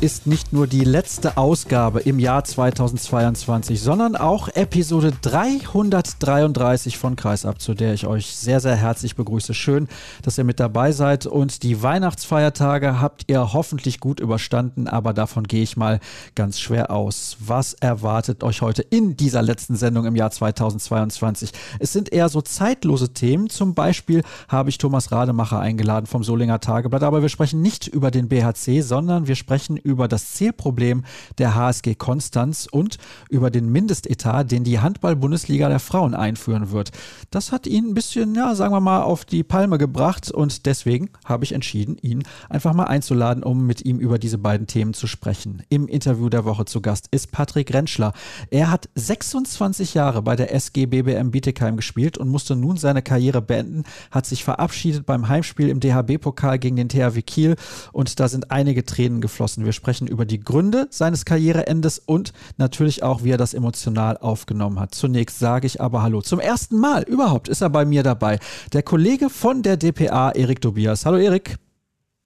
[0.00, 7.60] Ist nicht nur die letzte Ausgabe im Jahr 2022, sondern auch Episode 333 von Kreisab,
[7.60, 9.52] zu der ich euch sehr, sehr herzlich begrüße.
[9.52, 9.88] Schön,
[10.22, 15.44] dass ihr mit dabei seid und die Weihnachtsfeiertage habt ihr hoffentlich gut überstanden, aber davon
[15.44, 16.00] gehe ich mal
[16.34, 17.36] ganz schwer aus.
[17.38, 21.52] Was erwartet euch heute in dieser letzten Sendung im Jahr 2022?
[21.78, 23.50] Es sind eher so zeitlose Themen.
[23.50, 28.10] Zum Beispiel habe ich Thomas Rademacher eingeladen vom Solinger Tageblatt, aber wir sprechen nicht über
[28.10, 31.04] den BHC, sondern wir sprechen sprechen über das Zielproblem
[31.38, 36.90] der HSG Konstanz und über den Mindestetat, den die Handball-Bundesliga der Frauen einführen wird.
[37.30, 41.10] Das hat ihn ein bisschen, ja, sagen wir mal, auf die Palme gebracht und deswegen
[41.24, 45.06] habe ich entschieden, ihn einfach mal einzuladen, um mit ihm über diese beiden Themen zu
[45.06, 45.62] sprechen.
[45.68, 48.12] Im Interview der Woche zu Gast ist Patrick Rentschler.
[48.50, 53.42] Er hat 26 Jahre bei der SG BBM Bietigheim gespielt und musste nun seine Karriere
[53.42, 57.56] beenden, hat sich verabschiedet beim Heimspiel im DHB-Pokal gegen den THW Kiel
[57.92, 59.64] und da sind einige Tränen geflossen.
[59.64, 64.78] Wir sprechen über die Gründe seines Karriereendes und natürlich auch, wie er das emotional aufgenommen
[64.78, 64.94] hat.
[64.94, 66.20] Zunächst sage ich aber Hallo.
[66.20, 68.38] Zum ersten Mal überhaupt ist er bei mir dabei.
[68.74, 71.06] Der Kollege von der DPA, Erik Tobias.
[71.06, 71.56] Hallo Erik.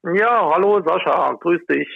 [0.03, 1.89] Ja, hallo Sascha, grüß dich.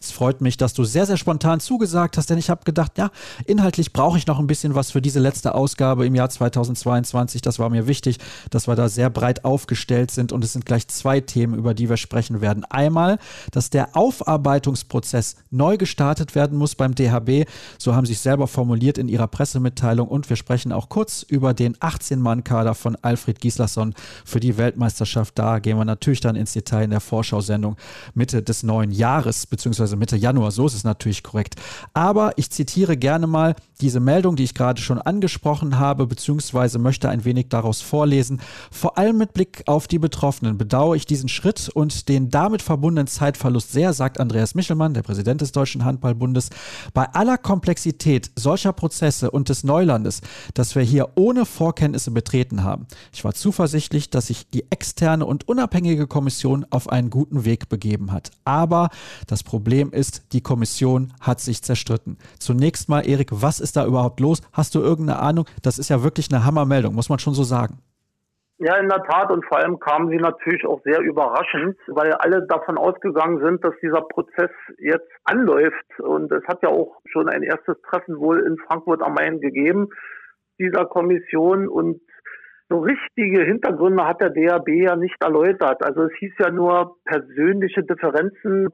[0.00, 3.10] Es freut mich, dass du sehr, sehr spontan zugesagt hast, denn ich habe gedacht, ja,
[3.46, 7.42] inhaltlich brauche ich noch ein bisschen was für diese letzte Ausgabe im Jahr 2022.
[7.42, 8.18] Das war mir wichtig,
[8.50, 11.88] dass wir da sehr breit aufgestellt sind und es sind gleich zwei Themen, über die
[11.88, 12.64] wir sprechen werden.
[12.64, 13.18] Einmal,
[13.50, 17.48] dass der Aufarbeitungsprozess neu gestartet werden muss beim DHB.
[17.78, 21.54] So haben sie es selber formuliert in ihrer Pressemitteilung und wir sprechen auch kurz über
[21.54, 23.94] den 18-Mann-Kader von Alfred Gislason
[24.24, 25.38] für die Weltmeisterschaft.
[25.38, 27.76] Da gehen wir natürlich dann ins Detail in der Vorschau-Sendung
[28.14, 31.56] Mitte des neuen Jahres, beziehungsweise beziehungsweise Mitte Januar, so ist es natürlich korrekt.
[31.94, 37.08] Aber ich zitiere gerne mal diese Meldung, die ich gerade schon angesprochen habe, beziehungsweise möchte
[37.08, 38.40] ein wenig daraus vorlesen.
[38.70, 43.06] Vor allem mit Blick auf die Betroffenen bedauere ich diesen Schritt und den damit verbundenen
[43.06, 46.50] Zeitverlust sehr, sagt Andreas Michelmann, der Präsident des Deutschen Handballbundes.
[46.92, 50.20] Bei aller Komplexität solcher Prozesse und des Neulandes,
[50.54, 52.86] das wir hier ohne Vorkenntnisse betreten haben.
[53.12, 58.12] Ich war zuversichtlich, dass sich die externe und unabhängige Kommission auf einen guten Weg begeben
[58.12, 58.30] hat.
[58.44, 58.90] Aber
[59.26, 62.18] das Problem Problem ist, die Kommission hat sich zerstritten.
[62.40, 64.42] Zunächst mal, Erik, was ist da überhaupt los?
[64.52, 65.44] Hast du irgendeine Ahnung?
[65.62, 67.78] Das ist ja wirklich eine Hammermeldung, muss man schon so sagen.
[68.58, 69.30] Ja, in der Tat.
[69.30, 73.74] Und vor allem kamen sie natürlich auch sehr überraschend, weil alle davon ausgegangen sind, dass
[73.80, 76.00] dieser Prozess jetzt anläuft.
[76.00, 79.90] Und es hat ja auch schon ein erstes Treffen wohl in Frankfurt am Main gegeben,
[80.58, 81.68] dieser Kommission.
[81.68, 82.00] Und
[82.68, 85.84] so richtige Hintergründe hat der DAB ja nicht erläutert.
[85.84, 88.70] Also es hieß ja nur persönliche Differenzen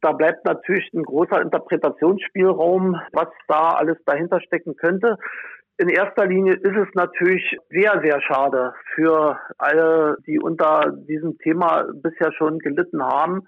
[0.00, 5.16] da bleibt natürlich ein großer Interpretationsspielraum, was da alles dahinter stecken könnte.
[5.78, 11.86] In erster Linie ist es natürlich sehr, sehr schade für alle, die unter diesem Thema
[11.94, 13.46] bisher schon gelitten haben.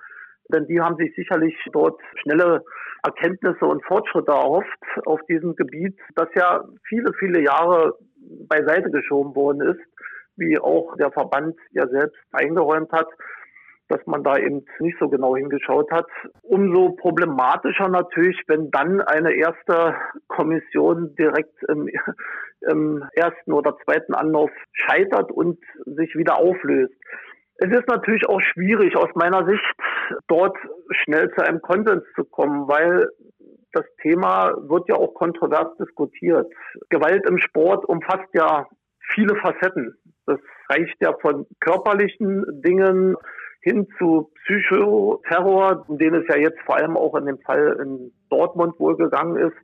[0.52, 2.64] Denn die haben sich sicherlich dort schnelle
[3.04, 7.94] Erkenntnisse und Fortschritte erhofft auf diesem Gebiet, das ja viele, viele Jahre
[8.48, 9.80] beiseite geschoben worden ist,
[10.36, 13.08] wie auch der Verband ja selbst eingeräumt hat
[13.90, 16.06] dass man da eben nicht so genau hingeschaut hat.
[16.42, 19.96] Umso problematischer natürlich, wenn dann eine erste
[20.28, 21.88] Kommission direkt im,
[22.70, 26.94] im ersten oder zweiten Anlauf scheitert und sich wieder auflöst.
[27.56, 29.64] Es ist natürlich auch schwierig aus meiner Sicht,
[30.28, 30.56] dort
[31.02, 33.06] schnell zu einem Konsens zu kommen, weil
[33.72, 36.50] das Thema wird ja auch kontrovers diskutiert.
[36.88, 38.66] Gewalt im Sport umfasst ja
[39.12, 39.94] viele Facetten.
[40.26, 40.38] Das
[40.70, 43.16] reicht ja von körperlichen Dingen
[43.60, 48.12] hin zu Psychoterror, um den es ja jetzt vor allem auch in dem Fall in
[48.30, 49.56] Dortmund wohl gegangen ist.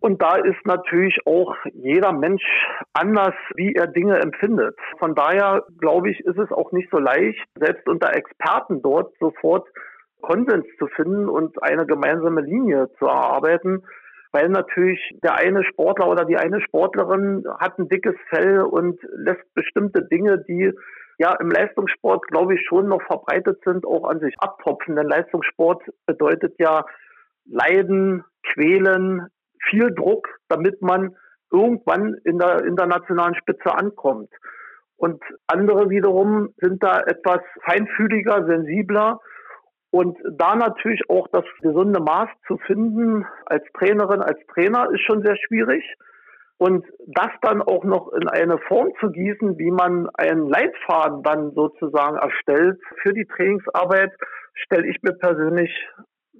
[0.00, 2.42] Und da ist natürlich auch jeder Mensch
[2.92, 4.76] anders, wie er Dinge empfindet.
[4.98, 9.66] Von daher, glaube ich, ist es auch nicht so leicht, selbst unter Experten dort sofort
[10.20, 13.82] Konsens zu finden und eine gemeinsame Linie zu erarbeiten,
[14.32, 19.54] weil natürlich der eine Sportler oder die eine Sportlerin hat ein dickes Fell und lässt
[19.54, 20.72] bestimmte Dinge, die
[21.18, 24.96] ja im Leistungssport, glaube ich, schon noch verbreitet sind, auch an sich abtropfen.
[24.96, 26.84] Denn Leistungssport bedeutet ja
[27.46, 29.26] Leiden, Quälen,
[29.68, 31.16] viel Druck, damit man
[31.50, 34.30] irgendwann in der internationalen Spitze ankommt.
[34.96, 39.20] Und andere wiederum sind da etwas feinfühliger, sensibler.
[39.90, 45.22] Und da natürlich auch das gesunde Maß zu finden als Trainerin, als Trainer ist schon
[45.22, 45.84] sehr schwierig.
[46.58, 51.52] Und das dann auch noch in eine Form zu gießen, wie man einen Leitfaden dann
[51.52, 54.12] sozusagen erstellt für die Trainingsarbeit,
[54.54, 55.70] stelle ich mir persönlich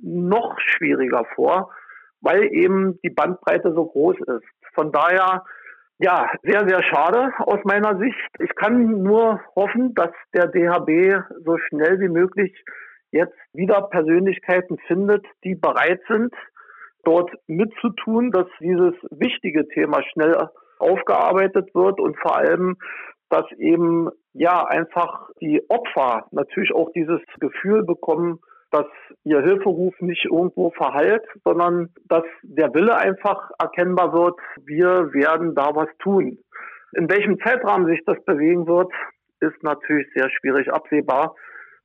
[0.01, 1.73] noch schwieriger vor,
[2.21, 4.47] weil eben die Bandbreite so groß ist.
[4.75, 5.45] Von daher,
[5.99, 8.19] ja, sehr, sehr schade aus meiner Sicht.
[8.39, 12.53] Ich kann nur hoffen, dass der DHB so schnell wie möglich
[13.11, 16.35] jetzt wieder Persönlichkeiten findet, die bereit sind,
[17.05, 20.49] dort mitzutun, dass dieses wichtige Thema schnell
[20.79, 22.77] aufgearbeitet wird und vor allem,
[23.31, 28.41] dass eben ja einfach die Opfer natürlich auch dieses Gefühl bekommen,
[28.71, 28.87] dass
[29.23, 34.35] ihr Hilferuf nicht irgendwo verhallt, sondern dass der Wille einfach erkennbar wird,
[34.65, 36.39] wir werden da was tun.
[36.97, 38.93] In welchem Zeitrahmen sich das bewegen wird,
[39.41, 41.35] ist natürlich sehr schwierig absehbar.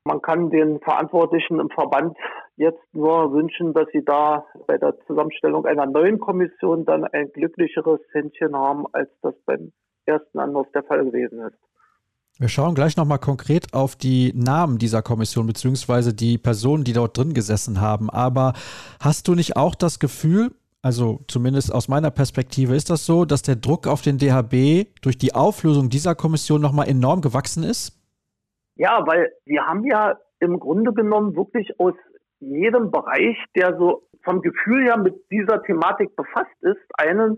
[0.03, 2.17] Man kann den Verantwortlichen im Verband
[2.55, 7.99] jetzt nur wünschen, dass sie da bei der Zusammenstellung einer neuen Kommission dann ein glücklicheres
[8.11, 9.71] Händchen haben, als das beim
[10.05, 11.57] ersten Anlauf der Fall gewesen ist.
[12.37, 17.17] Wir schauen gleich nochmal konkret auf die Namen dieser Kommission beziehungsweise die Personen, die dort
[17.17, 18.09] drin gesessen haben.
[18.09, 18.53] Aber
[19.01, 20.51] hast du nicht auch das Gefühl,
[20.81, 25.17] also zumindest aus meiner Perspektive ist das so, dass der Druck auf den DHB durch
[25.17, 27.98] die Auflösung dieser Kommission nochmal enorm gewachsen ist?
[28.79, 31.95] Ja, weil wir haben ja im Grunde genommen wirklich aus
[32.39, 37.37] jedem Bereich, der so vom Gefühl her mit dieser Thematik befasst ist, einen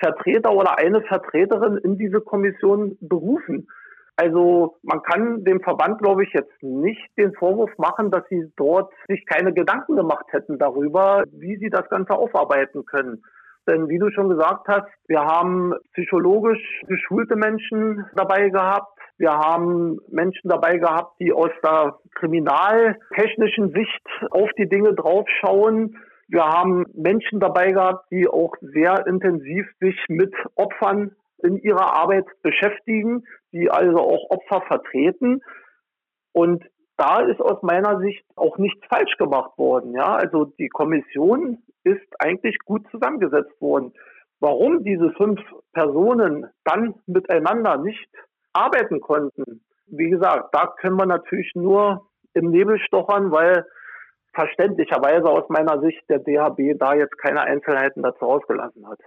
[0.00, 3.68] Vertreter oder eine Vertreterin in diese Kommission berufen.
[4.16, 8.92] Also man kann dem Verband, glaube ich, jetzt nicht den Vorwurf machen, dass sie dort
[9.06, 13.22] sich keine Gedanken gemacht hätten darüber, wie sie das Ganze aufarbeiten können.
[13.66, 18.98] Denn wie du schon gesagt hast, wir haben psychologisch geschulte Menschen dabei gehabt.
[19.18, 25.96] Wir haben Menschen dabei gehabt, die aus der kriminaltechnischen Sicht auf die Dinge draufschauen.
[26.28, 31.12] Wir haben Menschen dabei gehabt, die auch sehr intensiv sich mit Opfern
[31.42, 35.42] in ihrer Arbeit beschäftigen, die also auch Opfer vertreten.
[36.32, 36.64] Und
[36.96, 39.94] da ist aus meiner Sicht auch nichts falsch gemacht worden.
[39.94, 43.92] Ja, also die Kommission ist eigentlich gut zusammengesetzt worden.
[44.40, 45.40] Warum diese fünf
[45.72, 48.08] Personen dann miteinander nicht
[48.52, 53.66] arbeiten konnten, wie gesagt, da können wir natürlich nur im Nebel stochern, weil
[54.34, 58.98] verständlicherweise aus meiner Sicht der DHB da jetzt keine Einzelheiten dazu ausgelassen hat.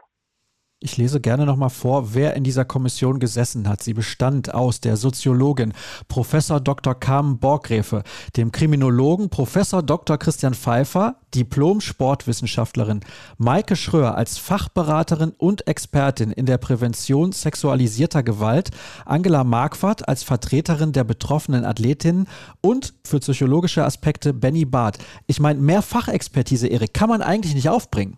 [0.85, 3.81] Ich lese gerne nochmal vor, wer in dieser Kommission gesessen hat.
[3.81, 5.73] Sie bestand aus der Soziologin
[6.07, 6.93] Professor Dr.
[6.93, 8.03] Carmen Borgräfe,
[8.37, 10.19] dem Kriminologen Professor Dr.
[10.19, 12.99] Christian Pfeiffer, Diplom-Sportwissenschaftlerin
[13.39, 18.69] Maike Schröer als Fachberaterin und Expertin in der Prävention sexualisierter Gewalt,
[19.05, 22.27] Angela Marquardt als Vertreterin der betroffenen Athletinnen
[22.61, 24.99] und für psychologische Aspekte Benny Barth.
[25.25, 28.17] Ich meine, mehr Fachexpertise, Erik, kann man eigentlich nicht aufbringen.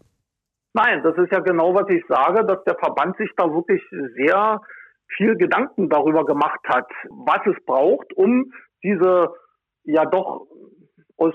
[0.77, 3.81] Nein, das ist ja genau, was ich sage, dass der Verband sich da wirklich
[4.15, 4.61] sehr
[5.15, 8.53] viel Gedanken darüber gemacht hat, was es braucht, um
[8.83, 9.33] diese
[9.85, 10.45] ja doch
[11.17, 11.33] aus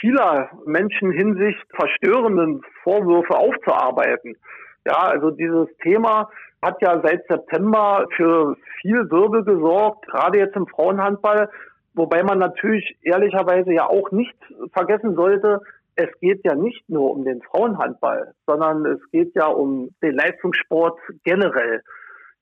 [0.00, 4.38] vieler Menschen Hinsicht verstörenden Vorwürfe aufzuarbeiten.
[4.86, 6.30] Ja, also dieses Thema
[6.62, 11.50] hat ja seit September für viel Wirbel gesorgt, gerade jetzt im Frauenhandball,
[11.92, 14.36] wobei man natürlich ehrlicherweise ja auch nicht
[14.72, 15.60] vergessen sollte,
[15.96, 20.98] es geht ja nicht nur um den Frauenhandball, sondern es geht ja um den Leistungssport
[21.24, 21.82] generell.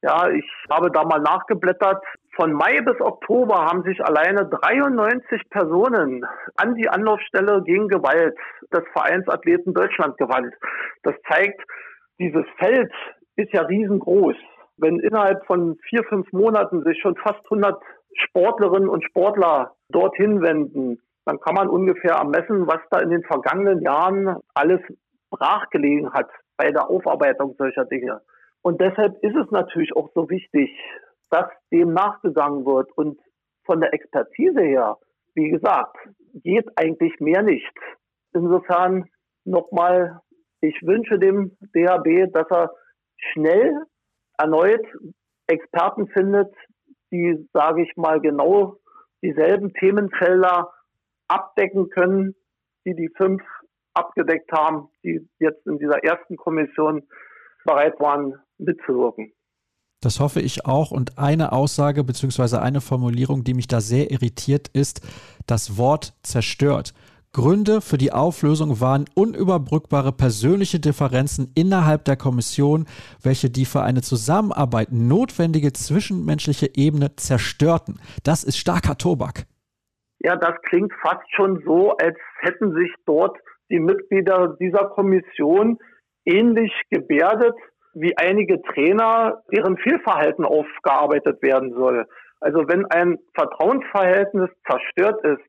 [0.02, 2.02] Ja, ich habe da mal nachgeblättert.
[2.36, 6.25] Von Mai bis Oktober haben sich alleine 93 Personen
[6.56, 8.34] an die Anlaufstelle gegen Gewalt
[8.72, 10.54] des Vereinsathleten Deutschland gewandt.
[11.02, 11.60] Das zeigt,
[12.18, 12.90] dieses Feld
[13.36, 14.36] ist ja riesengroß.
[14.78, 17.82] Wenn innerhalb von vier, fünf Monaten sich schon fast 100
[18.14, 23.82] Sportlerinnen und Sportler dorthin wenden, dann kann man ungefähr ermessen, was da in den vergangenen
[23.82, 24.80] Jahren alles
[25.30, 28.20] brachgelegen hat bei der Aufarbeitung solcher Dinge.
[28.62, 30.70] Und deshalb ist es natürlich auch so wichtig,
[31.30, 32.90] dass dem nachgegangen wird.
[32.96, 33.18] Und
[33.64, 34.98] von der Expertise her,
[35.34, 35.96] wie gesagt,
[36.34, 37.72] geht eigentlich mehr nicht.
[38.32, 39.08] Insofern
[39.44, 40.20] nochmal,
[40.60, 42.70] ich wünsche dem DHB, dass er
[43.32, 43.84] schnell
[44.36, 44.84] erneut
[45.46, 46.52] Experten findet,
[47.10, 48.76] die, sage ich mal, genau
[49.22, 50.70] dieselben Themenfelder
[51.30, 52.34] abdecken können,
[52.84, 53.42] die die fünf
[53.94, 57.02] abgedeckt haben, die jetzt in dieser ersten Kommission
[57.64, 59.32] bereit waren, mitzuwirken.
[60.02, 60.90] Das hoffe ich auch.
[60.90, 62.56] Und eine Aussage bzw.
[62.56, 65.06] eine Formulierung, die mich da sehr irritiert, ist
[65.46, 66.94] das Wort zerstört.
[67.32, 72.87] Gründe für die Auflösung waren unüberbrückbare persönliche Differenzen innerhalb der Kommission,
[73.22, 78.00] welche die für eine Zusammenarbeit notwendige zwischenmenschliche Ebene zerstörten.
[78.25, 79.46] Das ist starker Tobak.
[80.20, 83.38] Ja, das klingt fast schon so, als hätten sich dort
[83.70, 85.78] die Mitglieder dieser Kommission
[86.24, 87.54] ähnlich gebärdet
[87.94, 92.06] wie einige Trainer, deren Fehlverhalten aufgearbeitet werden soll.
[92.40, 95.42] Also wenn ein Vertrauensverhältnis zerstört ist,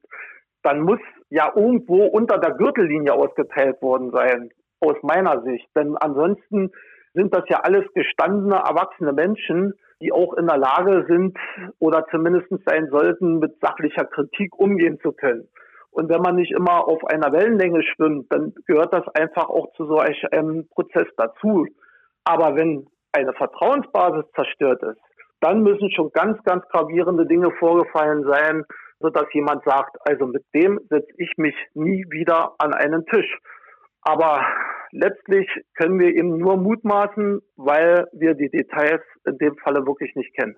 [0.64, 1.00] dann muss
[1.30, 4.50] ja irgendwo unter der Gürtellinie ausgeteilt worden sein,
[4.80, 5.68] aus meiner Sicht.
[5.76, 6.72] Denn ansonsten
[7.14, 11.38] sind das ja alles gestandene, erwachsene Menschen, die auch in der Lage sind
[11.80, 15.48] oder zumindest sein sollten, mit sachlicher Kritik umgehen zu können.
[15.92, 19.86] Und wenn man nicht immer auf einer Wellenlänge schwimmt, dann gehört das einfach auch zu
[19.86, 21.68] so einem Prozess dazu.
[22.24, 25.02] Aber wenn eine Vertrauensbasis zerstört ist,
[25.42, 28.64] dann müssen schon ganz, ganz gravierende Dinge vorgefallen sein,
[29.00, 33.38] sodass jemand sagt, also mit dem setze ich mich nie wieder an einen Tisch.
[34.02, 34.46] Aber
[34.92, 40.36] letztlich können wir eben nur mutmaßen, weil wir die Details in dem Falle wirklich nicht
[40.36, 40.56] kennen.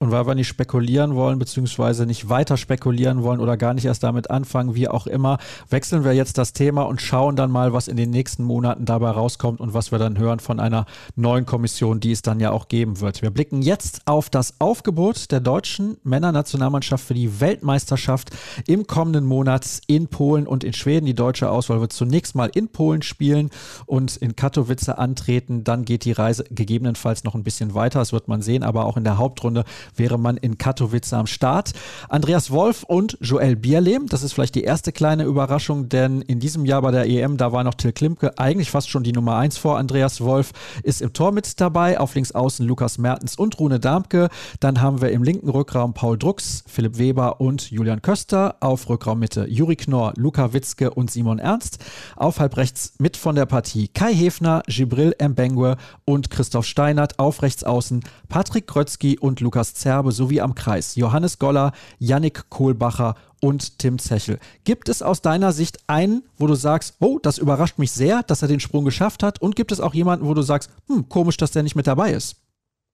[0.00, 4.02] Und weil wir nicht spekulieren wollen, beziehungsweise nicht weiter spekulieren wollen oder gar nicht erst
[4.02, 5.38] damit anfangen, wie auch immer,
[5.70, 9.10] wechseln wir jetzt das Thema und schauen dann mal, was in den nächsten Monaten dabei
[9.10, 12.66] rauskommt und was wir dann hören von einer neuen Kommission, die es dann ja auch
[12.66, 13.22] geben wird.
[13.22, 18.30] Wir blicken jetzt auf das Aufgebot der deutschen Männernationalmannschaft für die Weltmeisterschaft
[18.66, 21.06] im kommenden Monat in Polen und in Schweden.
[21.06, 23.50] Die deutsche Auswahl wird zunächst mal in Polen spielen
[23.86, 25.62] und in Katowice antreten.
[25.62, 28.00] Dann geht die Reise gegebenenfalls noch ein bisschen weiter.
[28.00, 29.64] Das wird man sehen, aber auch in der Hauptrunde
[29.96, 31.72] wäre man in Katowice am Start.
[32.08, 36.64] Andreas Wolf und Joel Bierlehm, das ist vielleicht die erste kleine Überraschung, denn in diesem
[36.64, 39.58] Jahr bei der EM, da war noch Till Klimke eigentlich fast schon die Nummer 1
[39.58, 39.78] vor.
[39.78, 44.28] Andreas Wolf ist im Tor mit dabei, auf links außen Lukas Mertens und Rune Darmke.
[44.60, 48.56] Dann haben wir im linken Rückraum Paul Drucks, Philipp Weber und Julian Köster.
[48.60, 51.78] Auf Rückraummitte Juri Knorr, Luca Witzke und Simon Ernst.
[52.16, 57.18] Auf halb rechts mit von der Partie Kai Hefner, Gibril Mbengwe und Christoph Steinert.
[57.18, 63.14] Auf rechts außen Patrick Krötzky und Lukas Zerbe sowie am Kreis Johannes Goller, Yannick Kohlbacher
[63.42, 64.38] und Tim Zechel.
[64.64, 68.42] Gibt es aus deiner Sicht einen, wo du sagst, oh, das überrascht mich sehr, dass
[68.42, 69.40] er den Sprung geschafft hat?
[69.42, 72.10] Und gibt es auch jemanden, wo du sagst, hm, komisch, dass der nicht mit dabei
[72.10, 72.40] ist?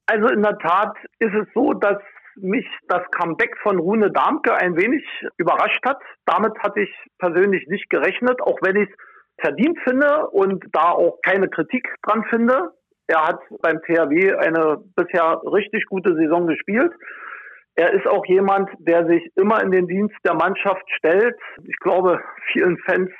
[0.07, 1.99] Also in der Tat ist es so, dass
[2.37, 5.05] mich das Comeback von Rune Darmke ein wenig
[5.37, 5.99] überrascht hat.
[6.27, 8.97] Damit hatte ich persönlich nicht gerechnet, auch wenn ich es
[9.41, 12.73] verdient finde und da auch keine Kritik dran finde.
[13.11, 16.93] Er hat beim THW eine bisher richtig gute Saison gespielt.
[17.75, 21.37] Er ist auch jemand, der sich immer in den Dienst der Mannschaft stellt.
[21.65, 22.21] Ich glaube,
[22.53, 23.11] vielen Fans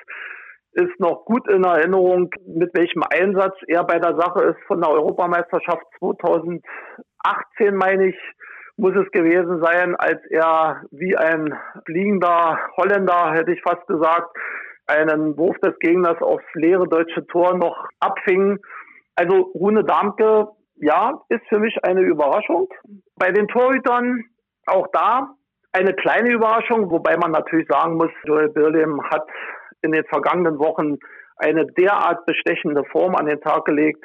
[0.75, 4.91] ist noch gut in Erinnerung, mit welchem Einsatz er bei der Sache ist von der
[4.91, 8.19] Europameisterschaft 2018, meine ich,
[8.77, 11.53] muss es gewesen sein, als er wie ein
[11.85, 14.31] fliegender Holländer, hätte ich fast gesagt,
[14.87, 18.59] einen Wurf des Gegners aufs leere deutsche Tor noch abfing
[19.21, 22.69] also Rune Darmke, ja, ist für mich eine Überraschung.
[23.17, 24.25] Bei den Torhütern
[24.67, 25.35] auch da
[25.73, 29.27] eine kleine Überraschung, wobei man natürlich sagen muss, Joel Birlem hat
[29.83, 30.97] in den vergangenen Wochen
[31.37, 34.03] eine derart bestechende Form an den Tag gelegt,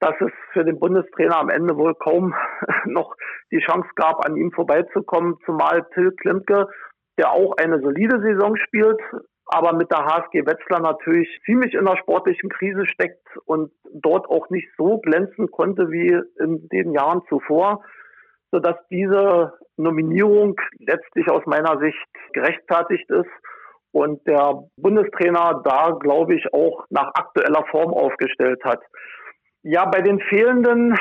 [0.00, 2.34] dass es für den Bundestrainer am Ende wohl kaum
[2.86, 3.14] noch
[3.52, 6.68] die Chance gab, an ihm vorbeizukommen, zumal Till Klimke,
[7.18, 9.00] der auch eine solide Saison spielt,
[9.46, 14.48] aber mit der HSG Wetzlar natürlich ziemlich in der sportlichen Krise steckt und dort auch
[14.50, 17.82] nicht so glänzen konnte wie in den Jahren zuvor,
[18.50, 23.30] sodass diese Nominierung letztlich aus meiner Sicht gerechtfertigt ist
[23.92, 28.80] und der Bundestrainer da, glaube ich, auch nach aktueller Form aufgestellt hat.
[29.62, 30.98] Ja, bei den fehlenden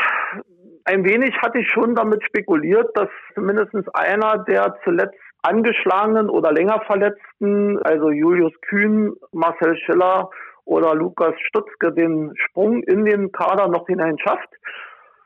[0.85, 6.81] ein wenig hatte ich schon damit spekuliert, dass zumindest einer, der zuletzt angeschlagenen oder länger
[6.85, 10.29] Verletzten, also Julius Kühn, Marcel Schiller
[10.65, 14.49] oder Lukas Stutzke, den Sprung in den Kader noch hinein schafft.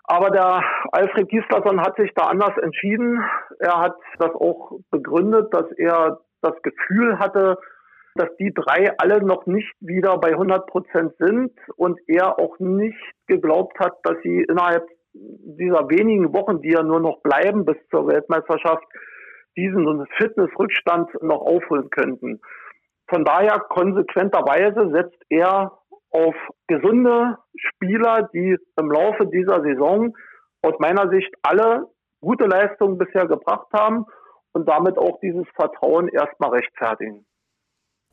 [0.03, 3.21] Aber der Alfred Gislason hat sich da anders entschieden.
[3.59, 7.57] Er hat das auch begründet, dass er das Gefühl hatte,
[8.15, 12.97] dass die drei alle noch nicht wieder bei 100 Prozent sind und er auch nicht
[13.27, 18.07] geglaubt hat, dass sie innerhalb dieser wenigen Wochen, die ja nur noch bleiben bis zur
[18.07, 18.85] Weltmeisterschaft,
[19.57, 22.39] diesen Fitnessrückstand noch aufholen könnten.
[23.09, 25.77] Von daher konsequenterweise setzt er
[26.11, 26.35] auf
[26.67, 30.15] gesunde Spieler, die im Laufe dieser Saison
[30.61, 31.87] aus meiner Sicht alle
[32.21, 34.05] gute Leistungen bisher gebracht haben
[34.53, 37.26] und damit auch dieses Vertrauen erstmal rechtfertigen.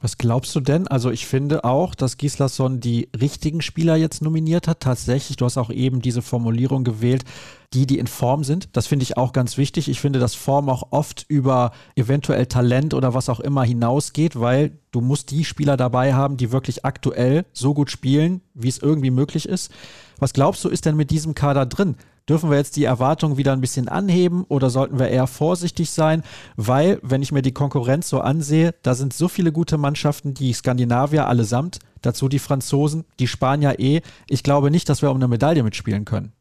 [0.00, 0.86] Was glaubst du denn?
[0.86, 4.80] Also ich finde auch, dass Gislason die richtigen Spieler jetzt nominiert hat.
[4.80, 7.24] Tatsächlich, du hast auch eben diese Formulierung gewählt,
[7.72, 8.68] die, die in Form sind.
[8.76, 9.88] Das finde ich auch ganz wichtig.
[9.88, 14.78] Ich finde, dass Form auch oft über eventuell Talent oder was auch immer hinausgeht, weil
[14.90, 19.10] du musst die Spieler dabei haben, die wirklich aktuell so gut spielen, wie es irgendwie
[19.10, 19.72] möglich ist.
[20.18, 21.96] Was glaubst du, ist denn mit diesem Kader drin?
[22.28, 26.22] Dürfen wir jetzt die Erwartungen wieder ein bisschen anheben oder sollten wir eher vorsichtig sein?
[26.56, 30.52] Weil, wenn ich mir die Konkurrenz so ansehe, da sind so viele gute Mannschaften, die
[30.52, 34.02] Skandinavier allesamt, Dazu die Franzosen, die Spanier eh.
[34.28, 36.32] Ich glaube nicht, dass wir um eine Medaille mitspielen können.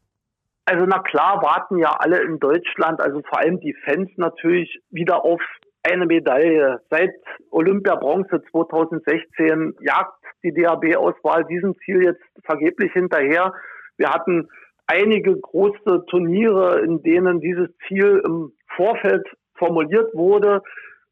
[0.66, 5.24] Also na klar warten ja alle in Deutschland, also vor allem die Fans natürlich wieder
[5.24, 5.40] auf
[5.82, 6.80] eine Medaille.
[6.90, 7.12] Seit
[7.50, 13.52] Olympia Bronze 2016 jagt die DAB-Auswahl diesem Ziel jetzt vergeblich hinterher.
[13.96, 14.48] Wir hatten
[14.86, 19.26] einige große Turniere, in denen dieses Ziel im Vorfeld
[19.56, 20.62] formuliert wurde,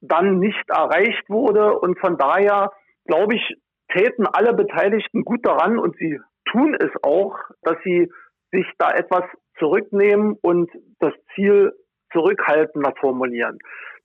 [0.01, 1.79] dann nicht erreicht wurde.
[1.79, 2.73] Und von daher,
[3.07, 3.57] glaube ich,
[3.93, 6.19] täten alle Beteiligten gut daran und sie
[6.51, 8.11] tun es auch, dass sie
[8.51, 9.25] sich da etwas
[9.59, 11.73] zurücknehmen und das Ziel
[12.13, 13.59] zurückhaltender formulieren.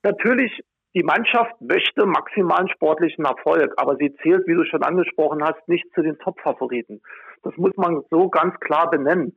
[0.04, 0.62] Natürlich,
[0.98, 5.86] die Mannschaft möchte maximalen sportlichen Erfolg, aber sie zählt, wie du schon angesprochen hast, nicht
[5.94, 7.02] zu den Top-Favoriten.
[7.44, 9.36] Das muss man so ganz klar benennen.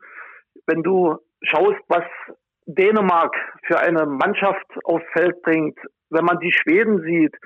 [0.66, 2.04] Wenn du schaust, was
[2.64, 3.34] Dänemark
[3.66, 7.36] für eine Mannschaft aufs Feld bringt, wenn man die Schweden sieht,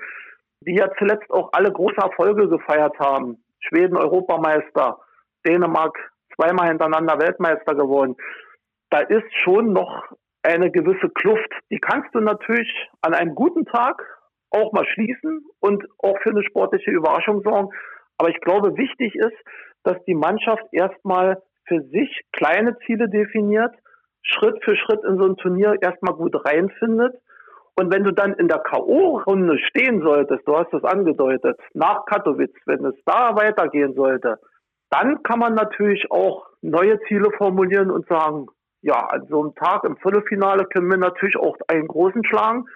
[0.61, 4.97] die ja zuletzt auch alle große Erfolge gefeiert haben, Schweden Europameister,
[5.45, 5.97] Dänemark
[6.35, 8.15] zweimal hintereinander Weltmeister geworden,
[8.91, 10.05] da ist schon noch
[10.45, 11.51] eine gewisse Kluft.
[11.71, 12.71] Die kannst du natürlich
[13.01, 14.01] an einem guten Tag
[14.51, 17.69] auch mal schließen und auch für eine sportliche Überraschung sorgen.
[18.17, 19.37] Aber ich glaube, wichtig ist,
[19.83, 23.73] dass die Mannschaft erstmal für sich kleine Ziele definiert,
[24.21, 27.15] Schritt für Schritt in so ein Turnier erstmal gut reinfindet.
[27.77, 32.55] Und wenn du dann in der K.O.-Runde stehen solltest, du hast es angedeutet, nach Katowice,
[32.65, 34.39] wenn es da weitergehen sollte,
[34.89, 38.47] dann kann man natürlich auch neue Ziele formulieren und sagen,
[38.85, 42.67] ja, an so einem Tag im Viertelfinale können wir natürlich auch einen großen schlagen.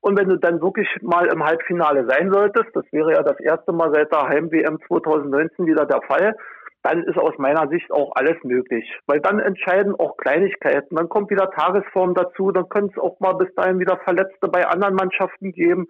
[0.00, 3.70] Und wenn du dann wirklich mal im Halbfinale sein solltest, das wäre ja das erste
[3.72, 6.34] Mal seit der Heim-WM 2019 wieder der Fall,
[6.82, 8.90] dann ist aus meiner Sicht auch alles möglich.
[9.06, 10.96] Weil dann entscheiden auch Kleinigkeiten.
[10.96, 12.52] Dann kommt wieder Tagesform dazu.
[12.52, 15.88] Dann können es auch mal bis dahin wieder Verletzte bei anderen Mannschaften geben,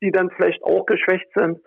[0.00, 1.58] die dann vielleicht auch geschwächt sind.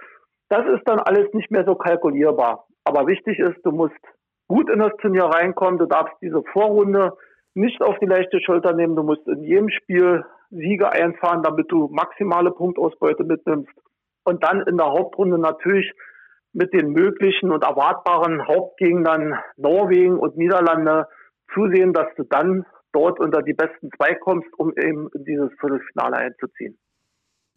[0.47, 2.65] Das ist dann alles nicht mehr so kalkulierbar.
[2.85, 3.99] Aber wichtig ist, du musst
[4.47, 5.77] gut in das Turnier reinkommen.
[5.77, 7.11] Du darfst diese Vorrunde
[7.53, 8.95] nicht auf die leichte Schulter nehmen.
[8.95, 13.71] Du musst in jedem Spiel Siege einfahren, damit du maximale Punktausbeute mitnimmst.
[14.23, 15.91] Und dann in der Hauptrunde natürlich
[16.53, 21.07] mit den möglichen und erwartbaren Hauptgegnern Norwegen und Niederlande
[21.53, 26.17] zusehen, dass du dann dort unter die besten zwei kommst, um eben in dieses Viertelfinale
[26.17, 26.77] einzuziehen.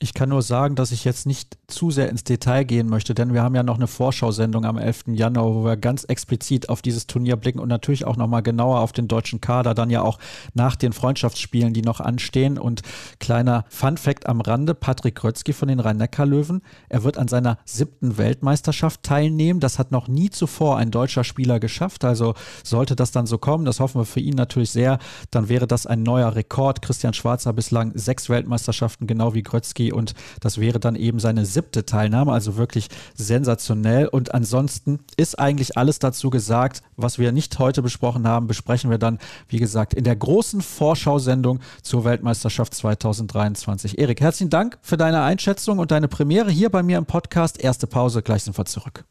[0.01, 3.33] Ich kann nur sagen, dass ich jetzt nicht zu sehr ins Detail gehen möchte, denn
[3.33, 5.05] wir haben ja noch eine Vorschau-Sendung am 11.
[5.15, 8.93] Januar, wo wir ganz explizit auf dieses Turnier blicken und natürlich auch nochmal genauer auf
[8.93, 10.19] den deutschen Kader, dann ja auch
[10.53, 12.59] nach den Freundschaftsspielen, die noch anstehen.
[12.59, 12.83] Und
[13.21, 19.05] kleiner Fun-Fact am Rande: Patrick Krötzky von den Rhein-Neckar-Löwen, er wird an seiner siebten Weltmeisterschaft
[19.05, 19.61] teilnehmen.
[19.61, 22.05] Das hat noch nie zuvor ein deutscher Spieler geschafft.
[22.05, 24.99] Also sollte das dann so kommen, das hoffen wir für ihn natürlich sehr,
[25.31, 26.83] dann wäre das ein neuer Rekord.
[26.83, 31.85] Christian Schwarzer bislang sechs Weltmeisterschaften, genau wie Krötzky und das wäre dann eben seine siebte
[31.87, 34.09] Teilnahme, also wirklich sensationell.
[34.09, 38.99] Und ansonsten ist eigentlich alles dazu gesagt, was wir nicht heute besprochen haben, besprechen wir
[38.99, 39.19] dann,
[39.49, 43.99] wie gesagt, in der großen Vorschau-Sendung zur Weltmeisterschaft 2023.
[43.99, 47.63] Erik, herzlichen Dank für deine Einschätzung und deine Premiere hier bei mir im Podcast.
[47.63, 49.05] Erste Pause, gleich sind wir zurück.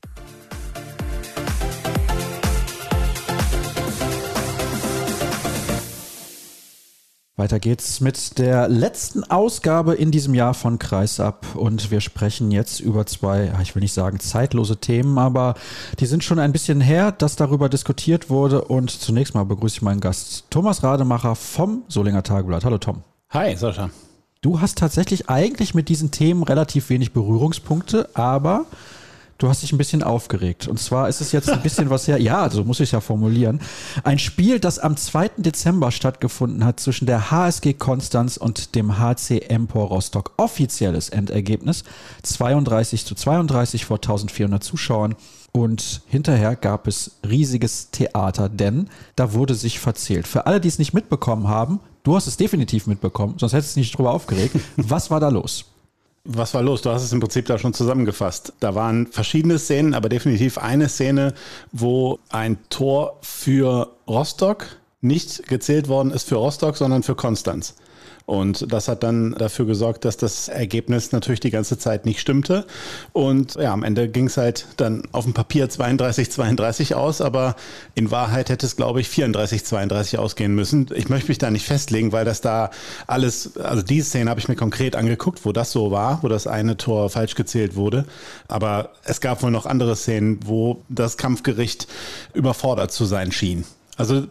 [7.36, 12.80] Weiter geht's mit der letzten Ausgabe in diesem Jahr von Kreisab und wir sprechen jetzt
[12.80, 15.56] über zwei, ich will nicht sagen zeitlose Themen, aber
[16.00, 19.82] die sind schon ein bisschen her, dass darüber diskutiert wurde und zunächst mal begrüße ich
[19.82, 22.66] meinen Gast Thomas Rademacher vom Solinger Tageblatt.
[22.66, 23.02] Hallo Tom.
[23.32, 23.90] Hi Sascha.
[24.42, 28.68] Du hast tatsächlich eigentlich mit diesen Themen relativ wenig Berührungspunkte, aber
[29.44, 30.70] Du hast dich ein bisschen aufgeregt.
[30.70, 32.18] Und zwar ist es jetzt ein bisschen was her.
[32.18, 33.60] Ja, so muss ich es ja formulieren.
[34.06, 35.32] Ein Spiel, das am 2.
[35.36, 40.32] Dezember stattgefunden hat zwischen der HSG Konstanz und dem HC Empor Rostock.
[40.38, 41.84] Offizielles Endergebnis
[42.22, 45.16] 32 zu 32 vor 1400 Zuschauern.
[45.52, 50.26] Und hinterher gab es riesiges Theater, denn da wurde sich verzählt.
[50.26, 53.82] Für alle, die es nicht mitbekommen haben, du hast es definitiv mitbekommen, sonst hättest du
[53.82, 54.56] dich nicht drüber aufgeregt.
[54.78, 55.66] Was war da los?
[56.26, 56.82] Was war los?
[56.82, 58.54] Du hast es im Prinzip da schon zusammengefasst.
[58.62, 61.34] Da waren verschiedene Szenen, aber definitiv eine Szene,
[61.74, 67.76] wo ein Tor für Rostock nicht gezählt worden ist für Rostock, sondern für Konstanz.
[68.26, 72.66] Und das hat dann dafür gesorgt, dass das Ergebnis natürlich die ganze Zeit nicht stimmte.
[73.12, 77.56] Und ja, am Ende ging es halt dann auf dem Papier 32-32 aus, aber
[77.96, 80.88] in Wahrheit hätte es, glaube ich, 34-32 ausgehen müssen.
[80.96, 82.72] Ich möchte mich da nicht festlegen, weil das da
[83.08, 86.48] alles, also diese Szene habe ich mir konkret angeguckt, wo das so war, wo das
[86.48, 88.06] eine Tor falsch gezählt wurde.
[88.48, 91.88] Aber es gab wohl noch andere Szenen, wo das Kampfgericht
[92.34, 93.66] überfordert zu sein schien.
[93.96, 94.26] Also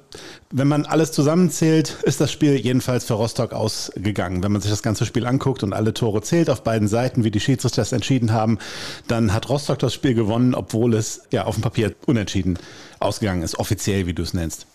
[0.50, 4.42] wenn man alles zusammenzählt, ist das Spiel jedenfalls für Rostock ausgegangen.
[4.42, 7.30] Wenn man sich das ganze Spiel anguckt und alle Tore zählt auf beiden Seiten, wie
[7.30, 8.58] die Schiedsrichter das entschieden haben,
[9.06, 12.58] dann hat Rostock das Spiel gewonnen, obwohl es ja auf dem Papier unentschieden
[12.98, 14.66] ausgegangen ist, offiziell, wie du es nennst.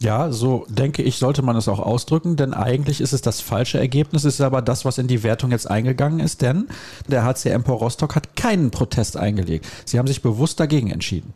[0.00, 3.78] Ja, so denke ich, sollte man es auch ausdrücken, denn eigentlich ist es das falsche
[3.78, 6.66] Ergebnis, ist aber das, was in die Wertung jetzt eingegangen ist, denn
[7.06, 9.66] der HC Empor Rostock hat keinen Protest eingelegt.
[9.84, 11.32] Sie haben sich bewusst dagegen entschieden.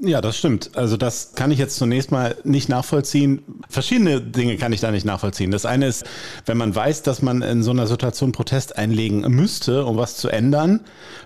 [0.00, 0.70] Ja, das stimmt.
[0.76, 3.42] Also das kann ich jetzt zunächst mal nicht nachvollziehen.
[3.68, 5.50] Verschiedene Dinge kann ich da nicht nachvollziehen.
[5.50, 6.04] Das eine ist,
[6.46, 10.28] wenn man weiß, dass man in so einer Situation Protest einlegen müsste, um was zu
[10.28, 10.80] ändern,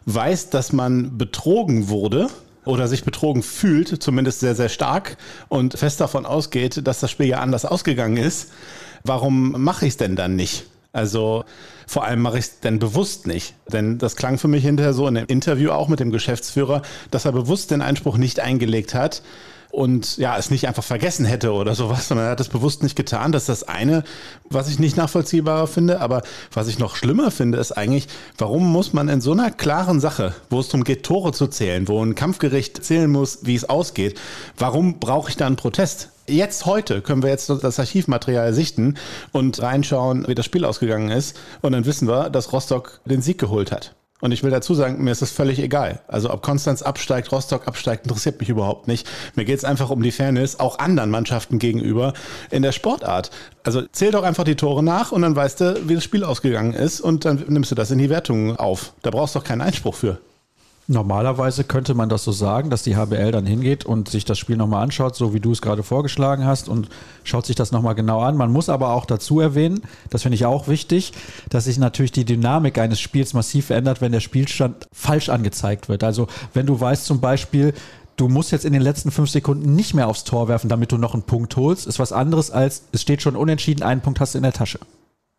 [0.07, 2.29] weiß, dass man betrogen wurde,
[2.65, 5.17] oder sich betrogen fühlt, zumindest sehr, sehr stark
[5.49, 8.53] und fest davon ausgeht, dass das Spiel ja anders ausgegangen ist,
[9.05, 10.65] warum mache ich es denn dann nicht?
[10.93, 11.45] Also
[11.87, 13.55] vor allem mache ich es denn bewusst nicht.
[13.73, 17.25] Denn das klang für mich hinterher so in dem Interview auch mit dem Geschäftsführer, dass
[17.25, 19.23] er bewusst den Einspruch nicht eingelegt hat,
[19.73, 22.95] und ja, es nicht einfach vergessen hätte oder sowas, sondern er hat es bewusst nicht
[22.95, 23.33] getan.
[23.33, 24.05] Das ist das eine,
[24.51, 26.01] was ich nicht nachvollziehbarer finde.
[26.03, 29.99] Aber was ich noch schlimmer finde, ist eigentlich, warum muss man in so einer klaren
[29.99, 33.69] Sache, wo es darum geht, Tore zu zählen, wo ein Kampfgericht zählen muss, wie es
[33.69, 34.21] ausgeht,
[34.59, 36.11] warum brauche ich da einen Protest?
[36.29, 38.97] Jetzt heute können wir jetzt das Archivmaterial sichten
[39.33, 41.37] und reinschauen, wie das Spiel ausgegangen ist.
[41.63, 43.95] Und dann wissen wir, dass Rostock den Sieg geholt hat.
[44.21, 46.01] Und ich will dazu sagen, mir ist es völlig egal.
[46.07, 49.05] Also ob Konstanz absteigt, Rostock absteigt, interessiert mich überhaupt nicht.
[49.35, 52.13] Mir geht es einfach um die Fairness, auch anderen Mannschaften gegenüber
[52.53, 53.33] in der Sportart.
[53.65, 56.73] Also zähl doch einfach die Tore nach und dann weißt du, wie das Spiel ausgegangen
[56.73, 58.93] ist und dann nimmst du das in die Wertung auf.
[59.03, 60.19] Da brauchst du doch keinen Einspruch für.
[60.89, 64.57] Normalerweise könnte man das so sagen, dass die HBL dann hingeht und sich das Spiel
[64.57, 66.89] nochmal anschaut, so wie du es gerade vorgeschlagen hast und
[67.23, 68.37] schaut sich das nochmal genau an.
[68.37, 71.13] Man muss aber auch dazu erwähnen, das finde ich auch wichtig,
[71.51, 76.03] dass sich natürlich die Dynamik eines Spiels massiv verändert, wenn der Spielstand falsch angezeigt wird.
[76.03, 77.75] Also wenn du weißt zum Beispiel,
[78.17, 80.99] du musst jetzt in den letzten fünf Sekunden nicht mehr aufs Tor werfen, damit du
[80.99, 84.35] noch einen Punkt holst, ist was anderes als es steht schon unentschieden, einen Punkt hast
[84.35, 84.81] du in der Tasche.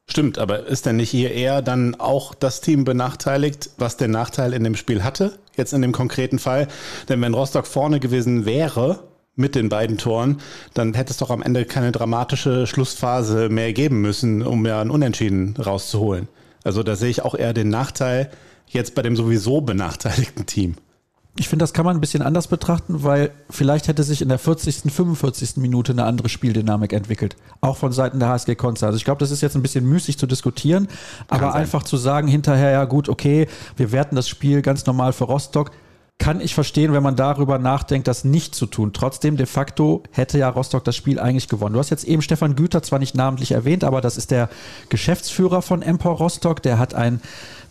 [0.09, 4.53] Stimmt, aber ist denn nicht hier eher dann auch das Team benachteiligt, was den Nachteil
[4.53, 5.39] in dem Spiel hatte?
[5.55, 6.67] Jetzt in dem konkreten Fall.
[7.09, 8.99] Denn wenn Rostock vorne gewesen wäre
[9.35, 10.39] mit den beiden Toren,
[10.73, 14.91] dann hätte es doch am Ende keine dramatische Schlussphase mehr geben müssen, um ja ein
[14.91, 16.27] Unentschieden rauszuholen.
[16.63, 18.29] Also da sehe ich auch eher den Nachteil
[18.67, 20.75] jetzt bei dem sowieso benachteiligten Team.
[21.36, 24.38] Ich finde, das kann man ein bisschen anders betrachten, weil vielleicht hätte sich in der
[24.38, 25.58] 40., 45.
[25.58, 27.36] Minute eine andere Spieldynamik entwickelt.
[27.60, 28.86] Auch von Seiten der HSG Konzer.
[28.86, 30.88] Also ich glaube, das ist jetzt ein bisschen müßig zu diskutieren,
[31.30, 35.24] aber einfach zu sagen hinterher, ja gut, okay, wir werten das Spiel ganz normal für
[35.24, 35.72] Rostock
[36.19, 38.93] kann ich verstehen, wenn man darüber nachdenkt, das nicht zu tun.
[38.93, 41.74] Trotzdem, de facto hätte ja Rostock das Spiel eigentlich gewonnen.
[41.74, 44.50] Du hast jetzt eben Stefan Güter zwar nicht namentlich erwähnt, aber das ist der
[44.89, 46.62] Geschäftsführer von Empor Rostock.
[46.62, 47.19] Der hat ein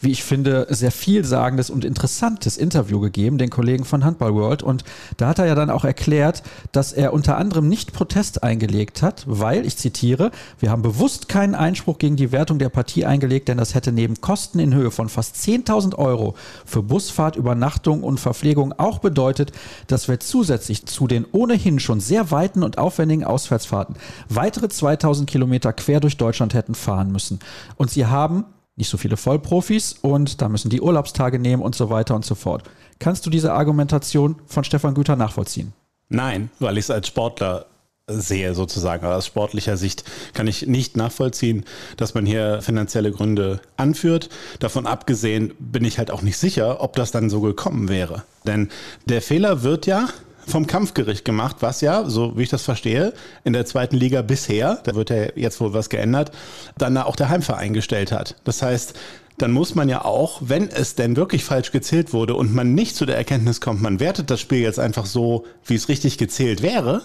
[0.02, 4.62] wie ich finde, sehr vielsagendes und interessantes Interview gegeben, den Kollegen von Handball World.
[4.62, 4.84] Und
[5.16, 9.24] da hat er ja dann auch erklärt, dass er unter anderem nicht Protest eingelegt hat,
[9.26, 13.58] weil, ich zitiere, wir haben bewusst keinen Einspruch gegen die Wertung der Partie eingelegt, denn
[13.58, 16.34] das hätte neben Kosten in Höhe von fast 10.000 Euro
[16.64, 19.52] für Busfahrt, Übernachtung und Verpflegung auch bedeutet,
[19.86, 23.96] dass wir zusätzlich zu den ohnehin schon sehr weiten und aufwendigen Auswärtsfahrten
[24.28, 27.38] weitere 2000 Kilometer quer durch Deutschland hätten fahren müssen.
[27.76, 28.44] Und sie haben
[28.76, 32.34] nicht so viele Vollprofis und da müssen die Urlaubstage nehmen und so weiter und so
[32.34, 32.64] fort.
[32.98, 35.72] Kannst du diese Argumentation von Stefan Güter nachvollziehen?
[36.08, 37.66] Nein, weil ich es als Sportler
[38.08, 39.06] sehe sozusagen.
[39.06, 40.04] Aus sportlicher Sicht
[40.34, 41.64] kann ich nicht nachvollziehen,
[41.96, 44.28] dass man hier finanzielle Gründe anführt.
[44.58, 48.24] Davon abgesehen bin ich halt auch nicht sicher, ob das dann so gekommen wäre.
[48.46, 48.70] Denn
[49.06, 50.08] der Fehler wird ja,
[50.46, 53.12] vom Kampfgericht gemacht, was ja, so wie ich das verstehe,
[53.44, 56.32] in der zweiten Liga bisher, da wird ja jetzt wohl was geändert,
[56.78, 58.36] dann auch der Heimverein gestellt hat.
[58.44, 58.94] Das heißt,
[59.38, 62.96] dann muss man ja auch, wenn es denn wirklich falsch gezählt wurde und man nicht
[62.96, 66.62] zu der Erkenntnis kommt, man wertet das Spiel jetzt einfach so, wie es richtig gezählt
[66.62, 67.02] wäre,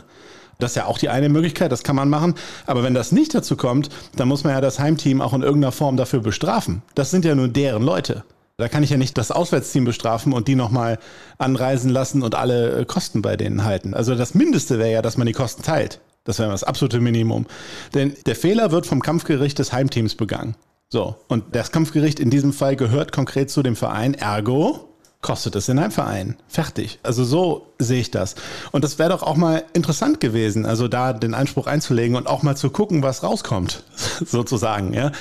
[0.59, 2.33] das ist ja auch die eine Möglichkeit, das kann man machen.
[2.65, 5.71] Aber wenn das nicht dazu kommt, dann muss man ja das Heimteam auch in irgendeiner
[5.71, 6.81] Form dafür bestrafen.
[6.95, 8.23] Das sind ja nur deren Leute.
[8.59, 10.97] Da kann ich ja nicht das Auswärtsteam bestrafen und die nochmal
[11.37, 13.93] anreisen lassen und alle äh, Kosten bei denen halten.
[13.93, 15.99] Also das Mindeste wäre ja, dass man die Kosten teilt.
[16.23, 17.45] Das wäre das absolute Minimum.
[17.93, 20.55] Denn der Fehler wird vom Kampfgericht des Heimteams begangen.
[20.89, 21.17] So.
[21.27, 24.15] Und das Kampfgericht in diesem Fall gehört konkret zu dem Verein.
[24.15, 24.89] Ergo
[25.21, 26.35] kostet es in einem Verein.
[26.47, 26.97] Fertig.
[27.03, 28.33] Also so sehe ich das.
[28.71, 32.41] Und das wäre doch auch mal interessant gewesen, also da den Anspruch einzulegen und auch
[32.41, 33.83] mal zu gucken, was rauskommt,
[34.25, 35.11] sozusagen, ja.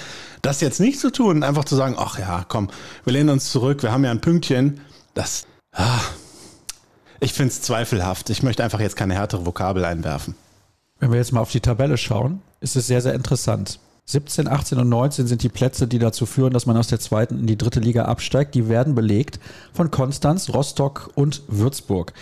[0.47, 2.69] Das jetzt nicht zu tun, einfach zu sagen, ach ja, komm,
[3.03, 4.81] wir lehnen uns zurück, wir haben ja ein Pünktchen,
[5.13, 5.99] das, ah,
[7.19, 8.31] ich finde es zweifelhaft.
[8.31, 10.37] Ich möchte einfach jetzt keine härtere Vokabel einwerfen.
[11.01, 13.81] Wenn wir jetzt mal auf die Tabelle schauen, ist es sehr, sehr interessant.
[14.05, 17.41] 17, 18 und 19 sind die Plätze, die dazu führen, dass man aus der zweiten
[17.41, 18.55] in die dritte Liga absteigt.
[18.55, 19.41] Die werden belegt
[19.73, 22.13] von Konstanz, Rostock und Würzburg.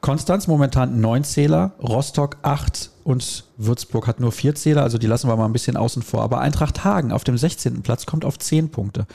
[0.00, 5.28] Konstanz momentan neun Zähler, Rostock acht und Würzburg hat nur vier Zähler, also die lassen
[5.28, 6.22] wir mal ein bisschen außen vor.
[6.22, 7.82] Aber Eintracht Hagen auf dem 16.
[7.82, 9.06] Platz kommt auf zehn Punkte.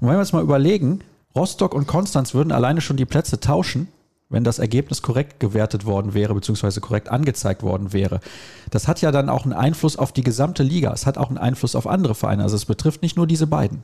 [0.00, 1.00] Und wenn wir uns mal überlegen,
[1.36, 3.88] Rostock und Konstanz würden alleine schon die Plätze tauschen,
[4.30, 8.20] wenn das Ergebnis korrekt gewertet worden wäre, beziehungsweise korrekt angezeigt worden wäre.
[8.70, 10.90] Das hat ja dann auch einen Einfluss auf die gesamte Liga.
[10.94, 12.44] Es hat auch einen Einfluss auf andere Vereine.
[12.44, 13.82] Also es betrifft nicht nur diese beiden.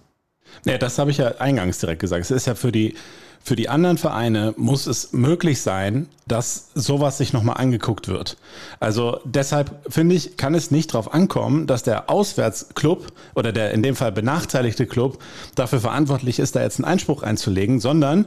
[0.64, 2.22] Ja, das habe ich ja eingangs direkt gesagt.
[2.22, 2.94] Es ist ja für die
[3.42, 8.36] für die anderen Vereine muss es möglich sein, dass sowas sich nochmal angeguckt wird.
[8.78, 13.82] Also deshalb finde ich, kann es nicht darauf ankommen, dass der Auswärtsclub oder der in
[13.82, 15.18] dem Fall benachteiligte Club
[15.54, 18.26] dafür verantwortlich ist, da jetzt einen Einspruch einzulegen, sondern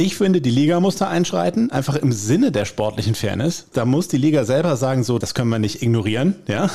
[0.00, 3.66] ich finde, die Liga muss da einschreiten, einfach im Sinne der sportlichen Fairness.
[3.72, 6.70] Da muss die Liga selber sagen, so, das können wir nicht ignorieren, ja.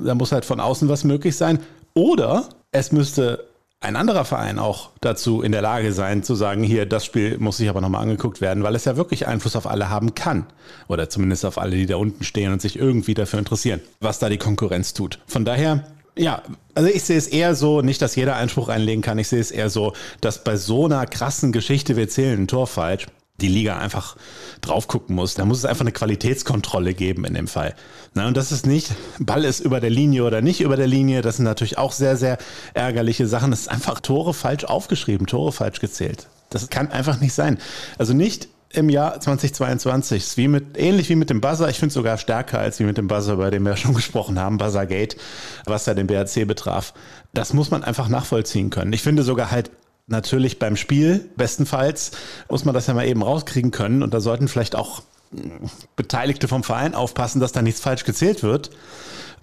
[0.00, 1.58] Da muss halt von außen was möglich sein.
[1.92, 3.44] Oder es müsste
[3.82, 7.56] ein anderer Verein auch dazu in der Lage sein, zu sagen, hier, das Spiel muss
[7.56, 10.46] sich aber nochmal angeguckt werden, weil es ja wirklich Einfluss auf alle haben kann.
[10.88, 14.28] Oder zumindest auf alle, die da unten stehen und sich irgendwie dafür interessieren, was da
[14.28, 15.18] die Konkurrenz tut.
[15.26, 16.42] Von daher, ja,
[16.74, 19.50] also ich sehe es eher so, nicht, dass jeder Einspruch einlegen kann, ich sehe es
[19.50, 23.06] eher so, dass bei so einer krassen Geschichte, wir zählen ein Tor falsch,
[23.40, 24.16] die Liga einfach
[24.60, 25.34] drauf gucken muss.
[25.34, 27.74] Da muss es einfach eine Qualitätskontrolle geben in dem Fall.
[28.14, 31.22] Na, und das ist nicht, Ball ist über der Linie oder nicht über der Linie.
[31.22, 32.38] Das sind natürlich auch sehr, sehr
[32.74, 33.50] ärgerliche Sachen.
[33.50, 36.28] Das ist einfach Tore falsch aufgeschrieben, Tore falsch gezählt.
[36.50, 37.58] Das kann einfach nicht sein.
[37.98, 40.22] Also nicht im Jahr 2022.
[40.22, 41.68] Ist wie mit, ähnlich wie mit dem Buzzer.
[41.68, 44.38] Ich finde es sogar stärker als wie mit dem Buzzer, bei dem wir schon gesprochen
[44.38, 45.16] haben, Buzzergate,
[45.64, 46.94] was ja den BRC betraf.
[47.32, 48.92] Das muss man einfach nachvollziehen können.
[48.92, 49.70] Ich finde sogar halt
[50.06, 52.12] natürlich beim Spiel, bestenfalls,
[52.48, 54.02] muss man das ja mal eben rauskriegen können.
[54.02, 58.42] Und da sollten vielleicht auch hm, Beteiligte vom Verein aufpassen, dass da nichts falsch gezählt
[58.42, 58.70] wird.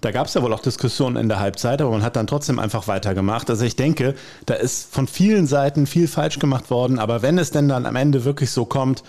[0.00, 2.58] Da gab es ja wohl auch Diskussionen in der Halbzeit, aber man hat dann trotzdem
[2.58, 3.50] einfach weitergemacht.
[3.50, 4.14] Also ich denke,
[4.46, 6.98] da ist von vielen Seiten viel falsch gemacht worden.
[6.98, 9.02] Aber wenn es denn dann am Ende wirklich so kommt,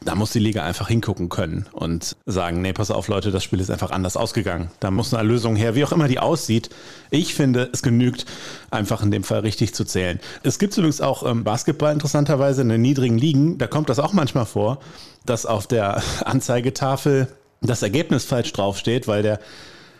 [0.00, 3.60] da muss die Liga einfach hingucken können und sagen, nee, pass auf Leute, das Spiel
[3.60, 4.70] ist einfach anders ausgegangen.
[4.78, 6.70] Da muss eine Lösung her, wie auch immer die aussieht.
[7.10, 8.24] Ich finde, es genügt,
[8.70, 10.20] einfach in dem Fall richtig zu zählen.
[10.44, 14.12] Es gibt übrigens auch ähm, Basketball interessanterweise in den niedrigen Ligen, da kommt das auch
[14.12, 14.78] manchmal vor,
[15.26, 17.28] dass auf der Anzeigetafel
[17.60, 19.40] das Ergebnis falsch draufsteht, weil der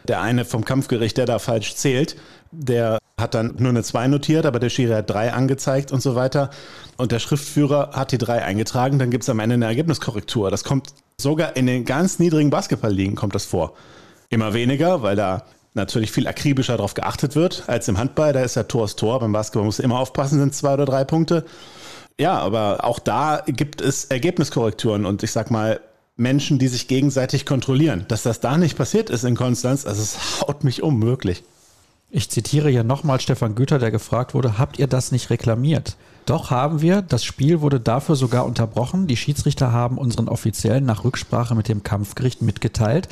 [0.09, 2.17] der eine vom Kampfgericht, der da falsch zählt,
[2.51, 6.15] der hat dann nur eine 2 notiert, aber der Schiri hat 3 angezeigt und so
[6.15, 6.51] weiter.
[6.97, 10.51] Und der Schriftführer hat die 3 eingetragen, dann gibt es am Ende eine Ergebniskorrektur.
[10.51, 13.75] Das kommt sogar in den ganz niedrigen Basketballligen kommt das vor.
[14.31, 18.33] Immer weniger, weil da natürlich viel akribischer darauf geachtet wird als im Handball.
[18.33, 19.21] Da ist ja Tor ist Tor.
[19.21, 21.45] Beim Basketball muss immer aufpassen, sind zwei oder drei Punkte.
[22.21, 25.81] Ja, aber auch da gibt es Ergebniskorrekturen und ich sag mal,
[26.17, 28.05] Menschen, die sich gegenseitig kontrollieren.
[28.09, 31.45] Dass das da nicht passiert ist in Konstanz, also es haut mich um, wirklich.
[32.11, 35.97] Ich zitiere hier nochmal Stefan Güter, der gefragt wurde, habt ihr das nicht reklamiert?
[36.25, 39.07] Doch haben wir, das Spiel wurde dafür sogar unterbrochen.
[39.07, 43.09] Die Schiedsrichter haben unseren Offiziellen nach Rücksprache mit dem Kampfgericht mitgeteilt,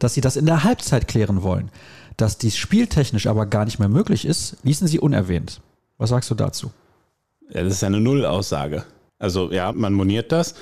[0.00, 1.70] dass sie das in der Halbzeit klären wollen.
[2.16, 5.60] Dass dies spieltechnisch aber gar nicht mehr möglich ist, ließen sie unerwähnt.
[5.98, 6.72] Was sagst du dazu?
[7.50, 8.84] Ja, das ist eine Nullaussage.
[9.20, 10.54] Also ja, man moniert das.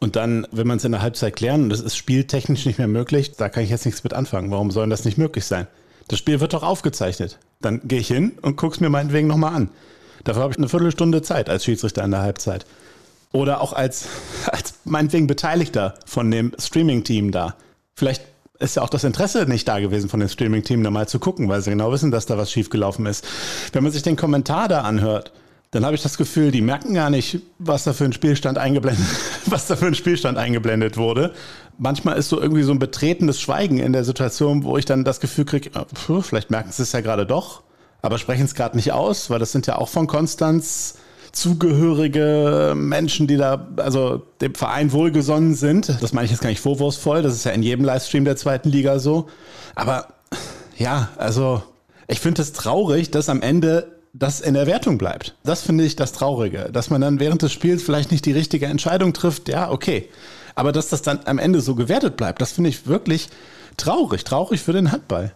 [0.00, 2.88] Und dann will man es in der Halbzeit klären und das ist spieltechnisch nicht mehr
[2.88, 4.50] möglich, da kann ich jetzt nichts mit anfangen.
[4.50, 5.66] Warum soll das nicht möglich sein?
[6.08, 7.38] Das Spiel wird doch aufgezeichnet.
[7.60, 9.70] Dann gehe ich hin und gucke es mir meinetwegen nochmal an.
[10.24, 12.66] Dafür habe ich eine Viertelstunde Zeit als Schiedsrichter in der Halbzeit.
[13.32, 14.06] Oder auch als,
[14.46, 17.56] als meinetwegen Beteiligter von dem Streaming-Team da.
[17.94, 18.22] Vielleicht
[18.58, 21.48] ist ja auch das Interesse nicht da gewesen von dem Streaming-Team, da mal zu gucken,
[21.48, 23.26] weil sie genau wissen, dass da was schiefgelaufen ist.
[23.72, 25.32] Wenn man sich den Kommentar da anhört,
[25.74, 29.04] dann habe ich das Gefühl, die merken gar nicht, was da für ein Spielstand eingeblendet,
[29.46, 31.32] was da für ein Spielstand eingeblendet wurde.
[31.78, 35.18] Manchmal ist so irgendwie so ein betretenes Schweigen in der Situation, wo ich dann das
[35.18, 35.70] Gefühl kriege,
[36.22, 37.64] vielleicht merken sie es ja gerade doch,
[38.02, 40.94] aber sprechen es gerade nicht aus, weil das sind ja auch von Konstanz
[41.32, 46.00] zugehörige Menschen, die da also dem Verein wohlgesonnen sind.
[46.00, 48.68] Das meine ich jetzt gar nicht vorwurfsvoll, das ist ja in jedem Livestream der zweiten
[48.68, 49.26] Liga so.
[49.74, 50.06] Aber
[50.78, 51.64] ja, also
[52.06, 55.34] ich finde es traurig, dass am Ende das in der Wertung bleibt.
[55.42, 58.66] Das finde ich das Traurige, dass man dann während des Spiels vielleicht nicht die richtige
[58.66, 59.48] Entscheidung trifft.
[59.48, 60.08] Ja, okay.
[60.54, 63.28] Aber dass das dann am Ende so gewertet bleibt, das finde ich wirklich
[63.76, 64.22] traurig.
[64.22, 65.34] Traurig für den Handball.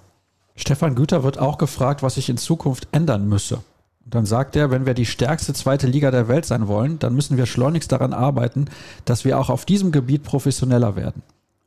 [0.54, 3.62] Stefan Güter wird auch gefragt, was sich in Zukunft ändern müsse.
[4.06, 7.36] Dann sagt er, wenn wir die stärkste zweite Liga der Welt sein wollen, dann müssen
[7.36, 8.66] wir schleunigst daran arbeiten,
[9.04, 11.22] dass wir auch auf diesem Gebiet professioneller werden.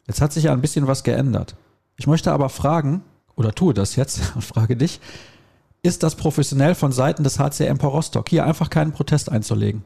[0.08, 1.56] Jetzt hat sich ja ein bisschen was geändert.
[1.97, 3.04] Ich möchte aber fragen,
[3.36, 5.02] oder tue das jetzt und frage dich,
[5.84, 9.84] ist das professionell von Seiten des HC Empor Rostock, hier einfach keinen Protest einzulegen?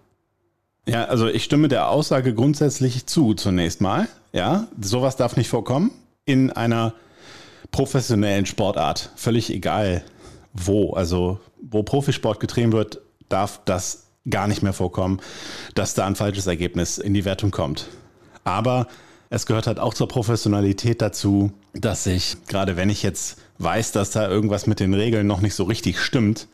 [0.87, 4.07] Ja, also ich stimme der Aussage grundsätzlich zu, zunächst mal.
[4.33, 5.91] Ja, sowas darf nicht vorkommen
[6.25, 6.93] in einer
[7.71, 9.09] professionellen Sportart.
[9.15, 10.03] Völlig egal
[10.53, 10.93] wo.
[10.93, 15.19] Also, wo Profisport getrieben wird, darf das gar nicht mehr vorkommen,
[15.73, 17.87] dass da ein falsches Ergebnis in die Wertung kommt.
[18.43, 18.87] Aber
[19.29, 24.11] Es gehört halt auch zur Professionalität dazu, dass ich, gerade wenn ich jetzt weiß, dass
[24.11, 26.47] da irgendwas mit den Regeln noch nicht so richtig stimmt,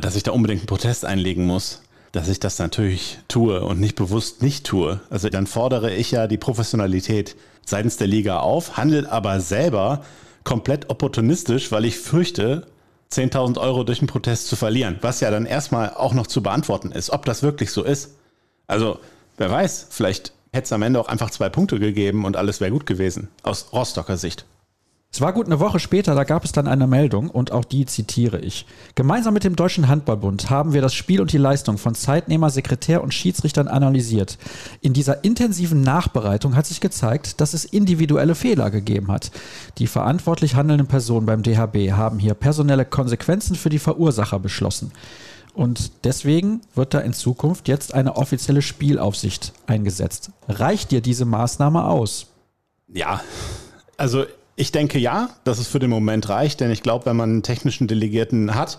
[0.00, 3.96] dass ich da unbedingt einen Protest einlegen muss, dass ich das natürlich tue und nicht
[3.96, 5.00] bewusst nicht tue.
[5.10, 10.02] Also dann fordere ich ja die Professionalität seitens der Liga auf, handelt aber selber
[10.44, 12.66] komplett opportunistisch, weil ich fürchte,
[13.12, 16.92] 10.000 Euro durch einen Protest zu verlieren, was ja dann erstmal auch noch zu beantworten
[16.92, 18.16] ist, ob das wirklich so ist.
[18.66, 18.98] Also,
[19.38, 22.70] wer weiß, vielleicht hätte es am Ende auch einfach zwei Punkte gegeben und alles wäre
[22.70, 24.44] gut gewesen, aus Rostocker Sicht.
[25.18, 27.86] Es war gut eine Woche später, da gab es dann eine Meldung und auch die
[27.86, 28.66] zitiere ich.
[28.94, 33.02] Gemeinsam mit dem Deutschen Handballbund haben wir das Spiel und die Leistung von Zeitnehmer, Sekretär
[33.02, 34.38] und Schiedsrichtern analysiert.
[34.80, 39.32] In dieser intensiven Nachbereitung hat sich gezeigt, dass es individuelle Fehler gegeben hat.
[39.78, 44.92] Die verantwortlich handelnden Personen beim DHB haben hier personelle Konsequenzen für die Verursacher beschlossen.
[45.52, 50.30] Und deswegen wird da in Zukunft jetzt eine offizielle Spielaufsicht eingesetzt.
[50.48, 52.28] Reicht dir diese Maßnahme aus?
[52.86, 53.20] Ja,
[53.96, 54.24] also
[54.58, 57.42] ich denke ja, dass es für den Moment reicht, denn ich glaube, wenn man einen
[57.44, 58.78] technischen Delegierten hat,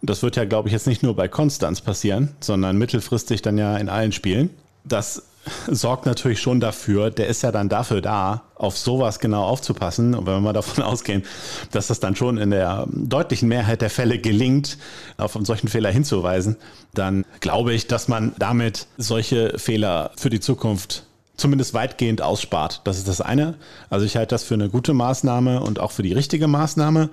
[0.00, 3.76] das wird ja, glaube ich, jetzt nicht nur bei Konstanz passieren, sondern mittelfristig dann ja
[3.76, 4.50] in allen Spielen.
[4.84, 5.24] Das
[5.68, 10.14] sorgt natürlich schon dafür, der ist ja dann dafür da, auf sowas genau aufzupassen.
[10.14, 11.24] Und wenn wir mal davon ausgehen,
[11.72, 14.78] dass das dann schon in der deutlichen Mehrheit der Fälle gelingt,
[15.18, 16.56] auf einen solchen Fehler hinzuweisen,
[16.94, 21.04] dann glaube ich, dass man damit solche Fehler für die Zukunft
[21.42, 22.80] zumindest weitgehend ausspart.
[22.84, 23.54] Das ist das eine.
[23.90, 27.10] Also ich halte das für eine gute Maßnahme und auch für die richtige Maßnahme.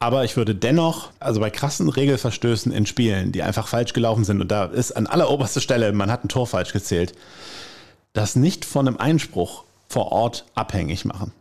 [0.00, 4.40] Aber ich würde dennoch, also bei krassen Regelverstößen in Spielen, die einfach falsch gelaufen sind,
[4.40, 7.14] und da ist an alleroberster Stelle, man hat ein Tor falsch gezählt,
[8.12, 11.32] das nicht von einem Einspruch vor Ort abhängig machen.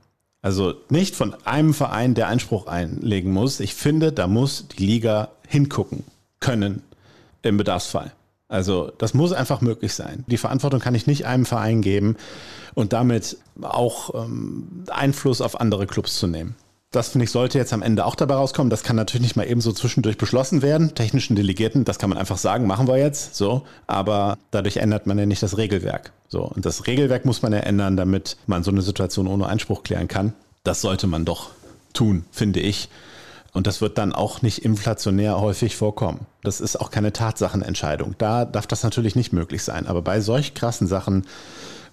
[0.44, 3.60] Also nicht von einem Verein, der Einspruch einlegen muss.
[3.60, 6.04] Ich finde, da muss die Liga hingucken
[6.40, 6.84] können
[7.42, 8.14] im Bedarfsfall.
[8.50, 10.26] Also das muss einfach möglich sein.
[10.28, 12.18] Die Verantwortung kann ich nicht einem Verein geben
[12.74, 16.56] und damit auch ähm, Einfluss auf andere Clubs zu nehmen.
[16.92, 18.72] Das finde ich sollte jetzt am Ende auch dabei rauskommen.
[18.72, 20.96] Das kann natürlich nicht mal eben so zwischendurch beschlossen werden.
[20.96, 23.62] Technischen Delegierten, das kann man einfach sagen, machen wir jetzt so.
[23.86, 26.12] Aber dadurch ändert man ja nicht das Regelwerk.
[26.28, 29.84] So und das Regelwerk muss man ja ändern, damit man so eine Situation ohne Einspruch
[29.84, 30.34] klären kann.
[30.64, 31.52] Das sollte man doch
[31.94, 32.90] tun, finde ich.
[33.54, 36.28] Und das wird dann auch nicht inflationär häufig vorkommen.
[36.44, 38.16] Das ist auch keine Tatsachenentscheidung.
[38.18, 39.88] Da darf das natürlich nicht möglich sein.
[39.88, 41.26] Aber bei solch krassen Sachen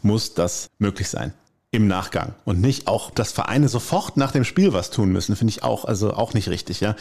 [0.02, 1.32] muss das möglich sein.
[1.72, 2.34] Im Nachgang.
[2.44, 5.84] Und nicht auch, dass Vereine sofort nach dem Spiel was tun müssen, finde ich auch,
[5.84, 6.94] also auch nicht richtig, ja.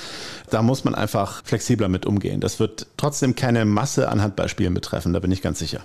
[0.49, 2.41] Da muss man einfach flexibler mit umgehen.
[2.41, 5.81] Das wird trotzdem keine Masse an Handballspielen betreffen, da bin ich ganz sicher.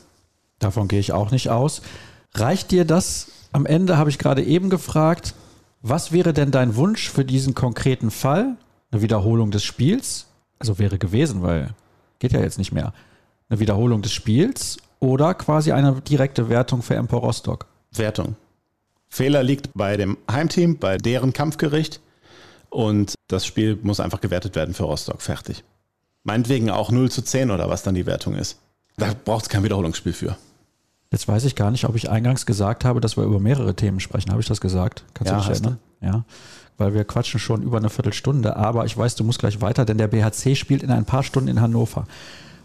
[0.59, 1.83] Davon gehe ich auch nicht aus.
[2.35, 3.29] Reicht dir das?
[3.53, 5.35] Am Ende habe ich gerade eben gefragt,
[5.83, 8.57] was wäre denn dein Wunsch für diesen konkreten Fall?
[8.91, 10.27] Eine Wiederholung des Spiels?
[10.59, 11.75] Also wäre gewesen, weil
[12.19, 12.93] geht ja jetzt nicht mehr.
[13.49, 17.67] Eine Wiederholung des Spiels oder quasi eine direkte Wertung für Empor Rostock?
[17.93, 18.37] Wertung.
[19.09, 22.01] Fehler liegt bei dem Heimteam, bei deren Kampfgericht
[22.69, 25.23] und das Spiel muss einfach gewertet werden für Rostock.
[25.23, 25.65] Fertig.
[26.23, 28.59] Meinetwegen auch 0 zu 10 oder was dann die Wertung ist.
[28.97, 30.37] Da braucht es kein Wiederholungsspiel für.
[31.13, 33.99] Jetzt weiß ich gar nicht, ob ich eingangs gesagt habe, dass wir über mehrere Themen
[33.99, 34.31] sprechen.
[34.31, 35.05] Habe ich das gesagt?
[35.13, 35.79] Kannst ja, du dich erinnern?
[36.01, 36.07] Du.
[36.07, 36.25] Ja.
[36.79, 39.99] Weil wir quatschen schon über eine Viertelstunde, aber ich weiß, du musst gleich weiter, denn
[39.99, 42.07] der BHC spielt in ein paar Stunden in Hannover.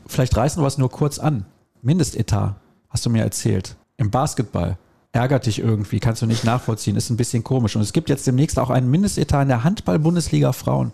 [0.05, 1.45] Vielleicht reißen wir es nur kurz an.
[1.81, 2.55] Mindestetat,
[2.89, 3.75] hast du mir erzählt.
[3.97, 4.77] Im Basketball.
[5.11, 7.75] Ärgert dich irgendwie, kannst du nicht nachvollziehen, ist ein bisschen komisch.
[7.75, 10.91] Und es gibt jetzt demnächst auch einen Mindestetat in der Handball-Bundesliga Frauen.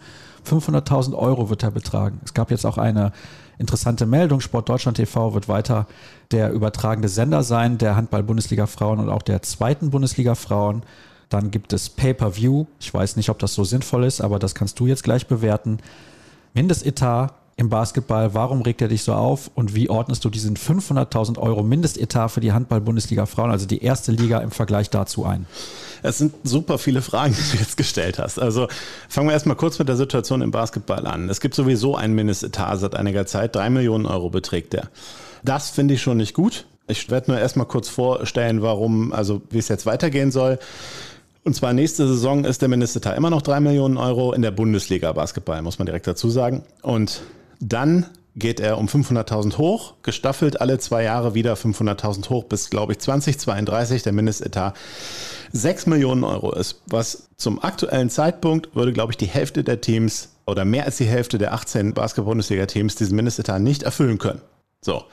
[0.48, 2.22] 500.000 Euro wird er betragen.
[2.24, 3.12] Es gab jetzt auch eine
[3.62, 4.42] interessante Meldung.
[4.42, 5.88] Sport Deutschland TV wird weiter
[6.32, 10.84] der übertragende Sender sein, der Handball-Bundesliga Frauen und auch der zweiten Bundesliga Frauen.
[11.30, 12.66] Dann gibt es Pay-per-View.
[12.80, 15.78] Ich weiß nicht, ob das so sinnvoll ist, aber das kannst du jetzt gleich bewerten.
[16.54, 21.38] Mindestetat im Basketball, warum regt er dich so auf und wie ordnest du diesen 500.000
[21.38, 25.46] Euro Mindestetat für die Handball-Bundesliga Frauen, also die erste Liga im Vergleich dazu ein?
[26.04, 28.40] Es sind super viele Fragen, die du jetzt gestellt hast.
[28.40, 28.68] Also
[29.08, 31.30] fangen wir erstmal kurz mit der Situation im Basketball an.
[31.30, 34.90] Es gibt sowieso einen Mindestetat seit einiger Zeit, drei Millionen Euro beträgt der.
[35.44, 36.66] Das finde ich schon nicht gut.
[36.88, 40.60] Ich werde nur erstmal kurz vorstellen, warum, also wie es jetzt weitergehen soll.
[41.44, 45.12] Und zwar nächste Saison ist der Mindestetat immer noch drei Millionen Euro in der Bundesliga
[45.12, 46.64] Basketball, muss man direkt dazu sagen.
[46.82, 47.22] Und
[47.62, 48.06] dann
[48.36, 53.00] geht er um 500.000 hoch, gestaffelt alle zwei Jahre wieder 500.000 hoch bis, glaube ich,
[53.00, 54.76] 2032 der Mindestetat
[55.52, 60.30] 6 Millionen Euro ist, was zum aktuellen Zeitpunkt würde, glaube ich, die Hälfte der Teams
[60.46, 64.42] oder mehr als die Hälfte der 18 Basketball-Bundesliga-Teams diesen Mindestetat nicht erfüllen können.
[64.82, 65.04] So.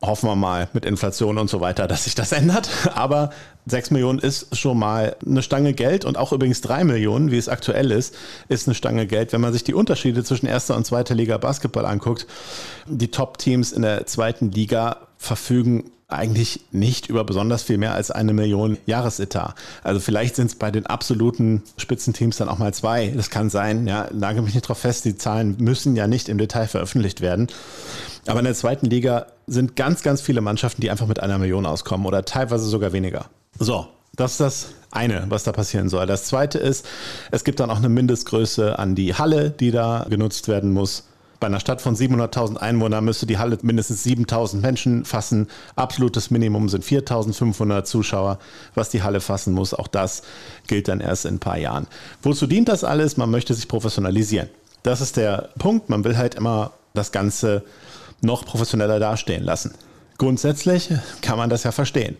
[0.00, 2.70] Hoffen wir mal mit Inflation und so weiter, dass sich das ändert.
[2.94, 3.30] Aber
[3.66, 7.48] 6 Millionen ist schon mal eine Stange Geld und auch übrigens 3 Millionen, wie es
[7.48, 8.14] aktuell ist,
[8.48, 9.32] ist eine Stange Geld.
[9.32, 12.28] Wenn man sich die Unterschiede zwischen erster und zweiter Liga Basketball anguckt,
[12.86, 18.32] die Top-Teams in der zweiten Liga verfügen eigentlich nicht über besonders viel mehr als eine
[18.32, 19.54] Million Jahresetat.
[19.82, 23.08] Also vielleicht sind es bei den absoluten Spitzenteams dann auch mal zwei.
[23.08, 26.38] Das kann sein, ja, lage mich nicht drauf fest, die Zahlen müssen ja nicht im
[26.38, 27.48] Detail veröffentlicht werden.
[28.26, 31.66] Aber in der zweiten Liga sind ganz, ganz viele Mannschaften, die einfach mit einer Million
[31.66, 33.26] auskommen oder teilweise sogar weniger.
[33.58, 33.86] So,
[34.16, 36.06] das ist das eine, was da passieren soll.
[36.06, 36.86] Das zweite ist,
[37.30, 41.04] es gibt dann auch eine Mindestgröße an die Halle, die da genutzt werden muss.
[41.40, 45.46] Bei einer Stadt von 700.000 Einwohnern müsste die Halle mindestens 7.000 Menschen fassen.
[45.76, 48.38] Absolutes Minimum sind 4.500 Zuschauer,
[48.74, 49.72] was die Halle fassen muss.
[49.72, 50.22] Auch das
[50.66, 51.86] gilt dann erst in ein paar Jahren.
[52.22, 53.16] Wozu dient das alles?
[53.16, 54.48] Man möchte sich professionalisieren.
[54.82, 55.88] Das ist der Punkt.
[55.88, 57.62] Man will halt immer das Ganze
[58.20, 59.74] noch professioneller dastehen lassen.
[60.18, 60.90] Grundsätzlich
[61.22, 62.16] kann man das ja verstehen.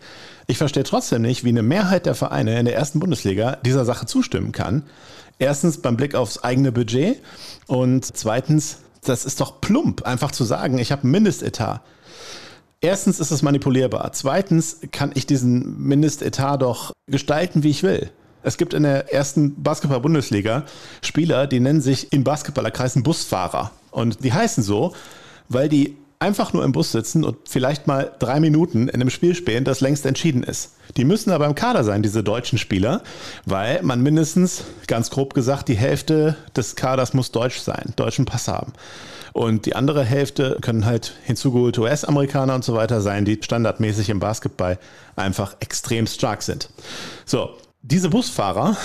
[0.47, 4.05] Ich verstehe trotzdem nicht, wie eine Mehrheit der Vereine in der ersten Bundesliga dieser Sache
[4.05, 4.83] zustimmen kann.
[5.37, 7.21] Erstens beim Blick aufs eigene Budget
[7.67, 11.81] und zweitens, das ist doch plump, einfach zu sagen, ich habe Mindestetat.
[12.81, 14.11] Erstens ist es manipulierbar.
[14.13, 18.09] Zweitens kann ich diesen Mindestetat doch gestalten, wie ich will.
[18.41, 20.63] Es gibt in der ersten Basketball-Bundesliga
[21.01, 23.71] Spieler, die nennen sich in Basketballerkreisen Busfahrer.
[23.91, 24.93] Und die heißen so,
[25.49, 29.35] weil die einfach nur im Bus sitzen und vielleicht mal drei Minuten in einem Spiel
[29.35, 30.73] spielen, das längst entschieden ist.
[30.97, 33.03] Die müssen aber im Kader sein, diese deutschen Spieler,
[33.45, 38.49] weil man mindestens, ganz grob gesagt, die Hälfte des Kaders muss deutsch sein, deutschen Pass
[38.49, 38.73] haben.
[39.31, 44.19] Und die andere Hälfte können halt hinzugeholte US-Amerikaner und so weiter sein, die standardmäßig im
[44.19, 44.77] Basketball
[45.15, 46.69] einfach extrem stark sind.
[47.25, 47.51] So,
[47.81, 48.75] diese Busfahrer,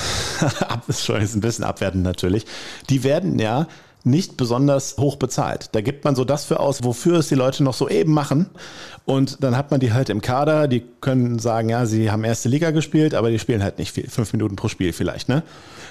[0.86, 2.46] ist schon ein bisschen abwertend natürlich,
[2.90, 3.66] die werden ja
[4.04, 5.70] nicht besonders hoch bezahlt.
[5.72, 8.50] Da gibt man so das für aus, wofür es die Leute noch so eben machen.
[9.04, 12.48] Und dann hat man die halt im Kader, die können sagen, ja, sie haben erste
[12.48, 15.42] Liga gespielt, aber die spielen halt nicht viel, fünf Minuten pro Spiel vielleicht, ne?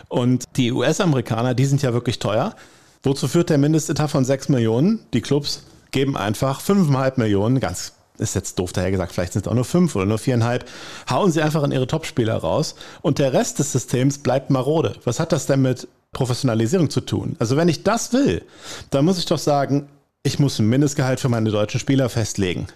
[0.10, 2.56] Und die US-Amerikaner, die sind ja wirklich teuer.
[3.02, 5.00] Wozu führt der Mindestetat von sechs Millionen?
[5.14, 9.52] Die Clubs geben einfach fünfeinhalb Millionen, ganz ist jetzt doof daher gesagt, vielleicht sind es
[9.52, 10.70] auch nur fünf oder nur viereinhalb,
[11.10, 14.96] hauen sie einfach in ihre Topspieler raus und der Rest des Systems bleibt marode.
[15.04, 17.36] Was hat das denn mit Professionalisierung zu tun.
[17.40, 18.44] Also wenn ich das will,
[18.92, 19.90] dann muss ich doch sagen,
[20.24, 22.68] ich muss ein Mindestgehalt für meine deutschen Spieler festlegen.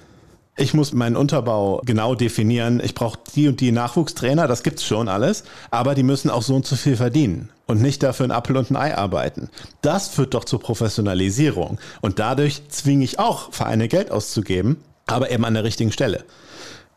[0.60, 2.82] Ich muss meinen Unterbau genau definieren.
[2.84, 6.56] Ich brauche die und die Nachwuchstrainer, das gibt's schon alles, aber die müssen auch so
[6.56, 9.50] und so viel verdienen und nicht dafür ein Apfel und ein Ei arbeiten.
[9.84, 15.46] Das führt doch zur Professionalisierung und dadurch zwinge ich auch Vereine Geld auszugeben, aber eben
[15.46, 16.26] an der richtigen Stelle.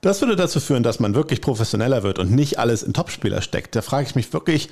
[0.00, 3.76] Das würde dazu führen, dass man wirklich professioneller wird und nicht alles in Topspieler steckt.
[3.76, 4.70] Da frage ich mich wirklich,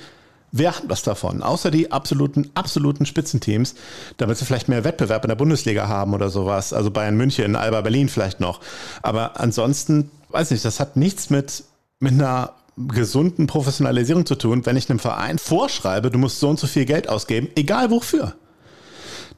[0.51, 1.43] Wer hat was davon?
[1.43, 3.75] Außer die absoluten, absoluten Spitzenteams,
[4.17, 6.73] damit sie vielleicht mehr Wettbewerb in der Bundesliga haben oder sowas.
[6.73, 8.59] Also Bayern München, Alba Berlin vielleicht noch.
[9.01, 11.63] Aber ansonsten, weiß nicht, das hat nichts mit,
[11.99, 12.53] mit einer
[12.87, 16.85] gesunden Professionalisierung zu tun, wenn ich einem Verein vorschreibe, du musst so und so viel
[16.85, 18.35] Geld ausgeben, egal wofür.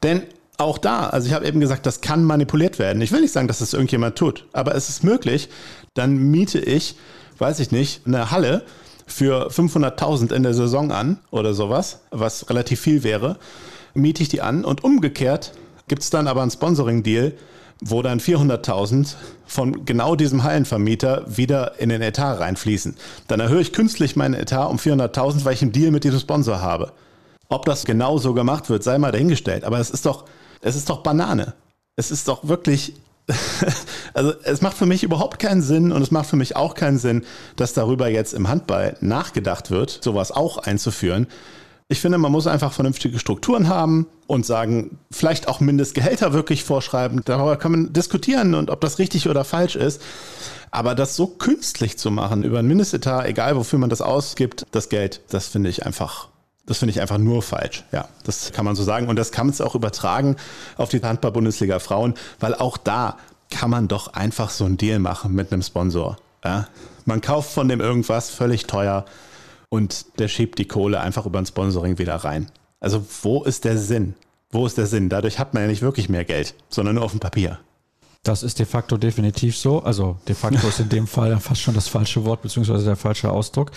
[0.02, 0.22] Denn
[0.58, 3.02] auch da, also ich habe eben gesagt, das kann manipuliert werden.
[3.02, 5.48] Ich will nicht sagen, dass das irgendjemand tut, aber es ist möglich.
[5.94, 6.96] Dann miete ich,
[7.38, 8.64] weiß ich nicht, eine Halle
[9.06, 13.38] für 500.000 in der Saison an oder sowas, was relativ viel wäre,
[13.94, 15.52] miete ich die an und umgekehrt
[15.88, 17.34] gibt es dann aber einen Sponsoring-Deal,
[17.80, 22.96] wo dann 400.000 von genau diesem Hallenvermieter wieder in den Etat reinfließen.
[23.26, 26.60] Dann erhöhe ich künstlich meinen Etat um 400.000, weil ich einen Deal mit diesem Sponsor
[26.62, 26.92] habe.
[27.48, 29.64] Ob das genau so gemacht wird, sei mal dahingestellt.
[29.64, 30.24] Aber es ist doch,
[30.62, 31.54] es ist doch Banane.
[31.96, 32.94] Es ist doch wirklich
[34.14, 36.98] also es macht für mich überhaupt keinen Sinn und es macht für mich auch keinen
[36.98, 37.24] Sinn,
[37.56, 41.26] dass darüber jetzt im Handball nachgedacht wird, sowas auch einzuführen.
[41.88, 47.20] Ich finde, man muss einfach vernünftige Strukturen haben und sagen, vielleicht auch Mindestgehälter wirklich vorschreiben.
[47.24, 50.00] Darüber kann man diskutieren und ob das richtig oder falsch ist.
[50.70, 54.88] Aber das so künstlich zu machen über ein Mindestetat, egal wofür man das ausgibt, das
[54.88, 56.28] Geld, das finde ich einfach
[56.66, 57.84] das finde ich einfach nur falsch.
[57.92, 59.08] Ja, das kann man so sagen.
[59.08, 60.36] Und das kann man auch übertragen
[60.76, 63.16] auf die Handball-Bundesliga Frauen, weil auch da
[63.50, 66.16] kann man doch einfach so einen Deal machen mit einem Sponsor.
[66.44, 66.68] Ja?
[67.04, 69.04] Man kauft von dem irgendwas völlig teuer
[69.68, 72.50] und der schiebt die Kohle einfach über ein Sponsoring wieder rein.
[72.80, 74.14] Also wo ist der Sinn?
[74.50, 75.08] Wo ist der Sinn?
[75.08, 77.58] Dadurch hat man ja nicht wirklich mehr Geld, sondern nur auf dem Papier.
[78.22, 79.82] Das ist de facto definitiv so.
[79.82, 83.30] Also de facto ist in dem Fall fast schon das falsche Wort beziehungsweise der falsche
[83.30, 83.72] Ausdruck.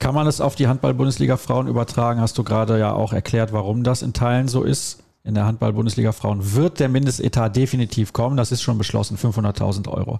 [0.00, 2.22] Kann man es auf die Handball-Bundesliga Frauen übertragen?
[2.22, 5.04] Hast du gerade ja auch erklärt, warum das in Teilen so ist.
[5.24, 8.38] In der Handball-Bundesliga Frauen wird der Mindestetat definitiv kommen.
[8.38, 10.18] Das ist schon beschlossen, 500.000 Euro.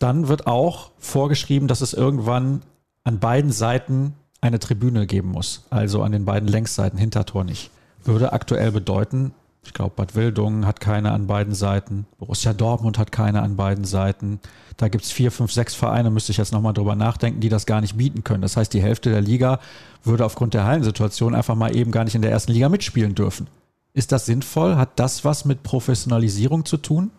[0.00, 2.62] Dann wird auch vorgeschrieben, dass es irgendwann
[3.04, 5.64] an beiden Seiten eine Tribüne geben muss.
[5.70, 7.70] Also an den beiden Längsseiten, Hintertor nicht.
[8.02, 9.32] Würde aktuell bedeuten,
[9.64, 12.06] ich glaube, Bad Wildungen hat keine an beiden Seiten.
[12.18, 14.40] Borussia Dortmund hat keine an beiden Seiten.
[14.76, 17.66] Da gibt es vier, fünf, sechs Vereine, müsste ich jetzt nochmal drüber nachdenken, die das
[17.66, 18.42] gar nicht bieten können.
[18.42, 19.60] Das heißt, die Hälfte der Liga
[20.04, 23.48] würde aufgrund der Hallensituation einfach mal eben gar nicht in der ersten Liga mitspielen dürfen.
[23.92, 24.76] Ist das sinnvoll?
[24.76, 27.10] Hat das was mit Professionalisierung zu tun?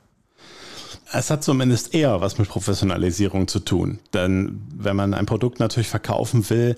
[1.12, 4.00] Es hat zumindest eher was mit Professionalisierung zu tun.
[4.14, 6.78] Denn wenn man ein Produkt natürlich verkaufen will,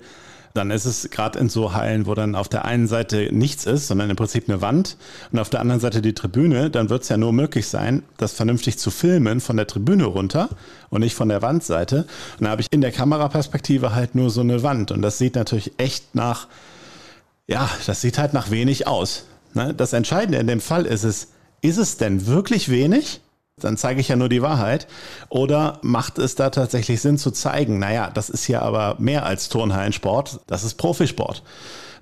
[0.54, 3.88] dann ist es gerade in so Hallen, wo dann auf der einen Seite nichts ist,
[3.88, 4.96] sondern im Prinzip eine Wand
[5.30, 8.32] und auf der anderen Seite die Tribüne, dann wird es ja nur möglich sein, das
[8.32, 10.50] vernünftig zu filmen von der Tribüne runter
[10.90, 12.06] und nicht von der Wandseite.
[12.38, 15.34] Und da habe ich in der Kameraperspektive halt nur so eine Wand und das sieht
[15.34, 16.48] natürlich echt nach,
[17.46, 19.24] ja, das sieht halt nach wenig aus.
[19.54, 19.74] Ne?
[19.74, 21.28] Das Entscheidende in dem Fall ist es,
[21.60, 23.20] ist es denn wirklich wenig?
[23.60, 24.86] Dann zeige ich ja nur die Wahrheit.
[25.28, 29.48] Oder macht es da tatsächlich Sinn zu zeigen, naja, das ist ja aber mehr als
[29.48, 31.42] Turnhallensport, das ist Profisport.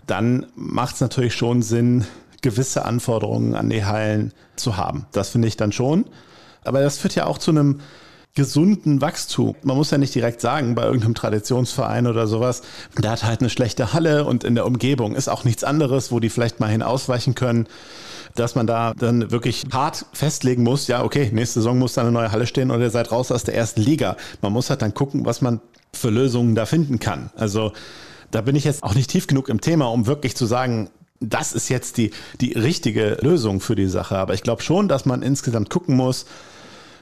[0.06, 2.06] Dann macht es natürlich schon Sinn,
[2.42, 5.06] gewisse Anforderungen an die Hallen zu haben.
[5.12, 6.06] Das finde ich dann schon.
[6.64, 7.80] Aber das führt ja auch zu einem
[8.40, 9.54] gesunden Wachstum.
[9.62, 12.62] Man muss ja nicht direkt sagen, bei irgendeinem Traditionsverein oder sowas,
[12.96, 16.20] der hat halt eine schlechte Halle und in der Umgebung ist auch nichts anderes, wo
[16.20, 17.68] die vielleicht mal hin ausweichen können
[18.36, 22.12] dass man da dann wirklich hart festlegen muss, ja, okay, nächste Saison muss da eine
[22.12, 24.16] neue Halle stehen oder ihr seid raus aus der ersten Liga.
[24.40, 25.60] Man muss halt dann gucken, was man
[25.92, 27.30] für Lösungen da finden kann.
[27.34, 27.72] Also
[28.30, 31.52] da bin ich jetzt auch nicht tief genug im Thema, um wirklich zu sagen, das
[31.52, 34.16] ist jetzt die, die richtige Lösung für die Sache.
[34.16, 36.26] Aber ich glaube schon, dass man insgesamt gucken muss,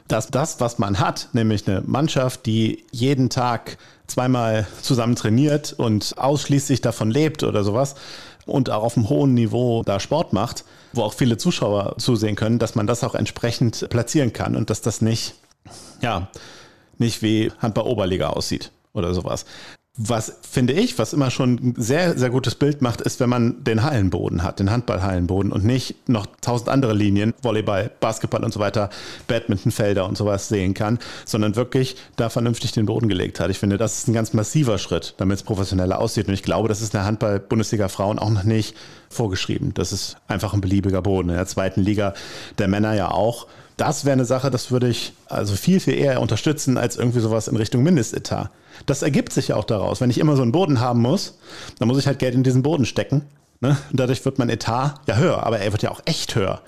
[0.09, 6.15] dass das, was man hat, nämlich eine Mannschaft, die jeden Tag zweimal zusammen trainiert und
[6.17, 7.95] ausschließlich davon lebt oder sowas
[8.47, 12.59] und auch auf einem hohen Niveau da Sport macht, wo auch viele Zuschauer zusehen können,
[12.59, 15.35] dass man das auch entsprechend platzieren kann und dass das nicht,
[16.01, 16.29] ja,
[16.97, 19.45] nicht wie Handball Oberliga aussieht oder sowas.
[20.01, 23.65] Was finde ich, was immer schon ein sehr, sehr gutes Bild macht, ist, wenn man
[23.65, 28.61] den Hallenboden hat, den Handballhallenboden und nicht noch tausend andere Linien, Volleyball, Basketball und so
[28.61, 28.91] weiter,
[29.27, 33.51] Badmintonfelder und sowas sehen kann, sondern wirklich da vernünftig den Boden gelegt hat.
[33.51, 36.29] Ich finde, das ist ein ganz massiver Schritt, damit es professioneller aussieht.
[36.29, 38.77] Und ich glaube, das ist in der Handball-Bundesliga Frauen auch noch nicht
[39.11, 39.75] vorgeschrieben.
[39.75, 41.31] Das ist einfach ein beliebiger Boden.
[41.31, 42.15] In der zweiten Liga
[42.59, 43.49] der Männer ja auch.
[43.77, 47.49] Das wäre eine Sache, das würde ich also viel, viel eher unterstützen als irgendwie sowas
[47.49, 48.51] in Richtung Mindestetat.
[48.87, 50.01] Das ergibt sich ja auch daraus.
[50.01, 51.39] Wenn ich immer so einen Boden haben muss,
[51.79, 53.23] dann muss ich halt Geld in diesen Boden stecken.
[53.61, 53.77] Ne?
[53.91, 56.61] Und dadurch wird mein Etat ja höher, aber er wird ja auch echt höher.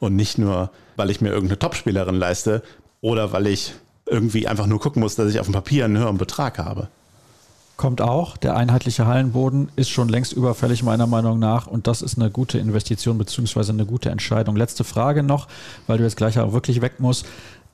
[0.00, 2.62] Und nicht nur, weil ich mir irgendeine Topspielerin leiste
[3.00, 3.74] oder weil ich
[4.06, 6.88] irgendwie einfach nur gucken muss, dass ich auf dem Papier einen höheren Betrag habe.
[7.78, 8.36] Kommt auch.
[8.36, 11.68] Der einheitliche Hallenboden ist schon längst überfällig, meiner Meinung nach.
[11.68, 13.70] Und das ist eine gute Investition bzw.
[13.70, 14.56] eine gute Entscheidung.
[14.56, 15.46] Letzte Frage noch,
[15.86, 17.24] weil du jetzt gleich auch wirklich weg musst.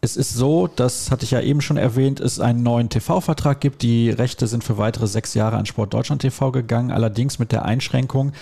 [0.05, 3.81] Es ist so, das hatte ich ja eben schon erwähnt, es einen neuen TV-Vertrag gibt.
[3.81, 7.65] Die Rechte sind für weitere sechs Jahre an Sport Deutschland TV gegangen, allerdings mit der
[7.65, 8.33] Einschränkung,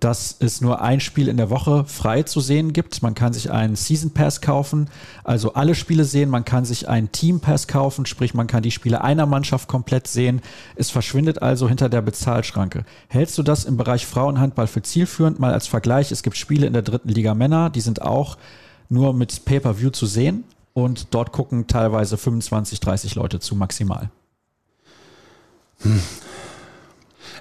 [0.00, 3.04] dass es nur ein Spiel in der Woche frei zu sehen gibt.
[3.04, 4.88] Man kann sich einen Season Pass kaufen,
[5.22, 6.28] also alle Spiele sehen.
[6.28, 10.08] Man kann sich einen Team Pass kaufen, sprich man kann die Spiele einer Mannschaft komplett
[10.08, 10.42] sehen.
[10.74, 12.84] Es verschwindet also hinter der Bezahlschranke.
[13.06, 15.38] Hältst du das im Bereich Frauenhandball für zielführend?
[15.38, 18.38] Mal als Vergleich, es gibt Spiele in der dritten Liga Männer, die sind auch
[18.88, 20.42] nur mit Pay-per-View zu sehen
[20.74, 24.10] und dort gucken teilweise 25, 30 Leute zu maximal.
[25.82, 26.00] Hm.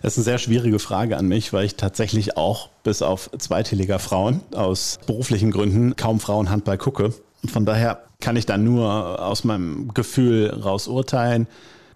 [0.01, 3.99] Das ist eine sehr schwierige Frage an mich, weil ich tatsächlich auch bis auf zweite
[3.99, 7.13] Frauen aus beruflichen Gründen kaum Frauenhandball gucke.
[7.47, 11.47] Von daher kann ich da nur aus meinem Gefühl raus urteilen.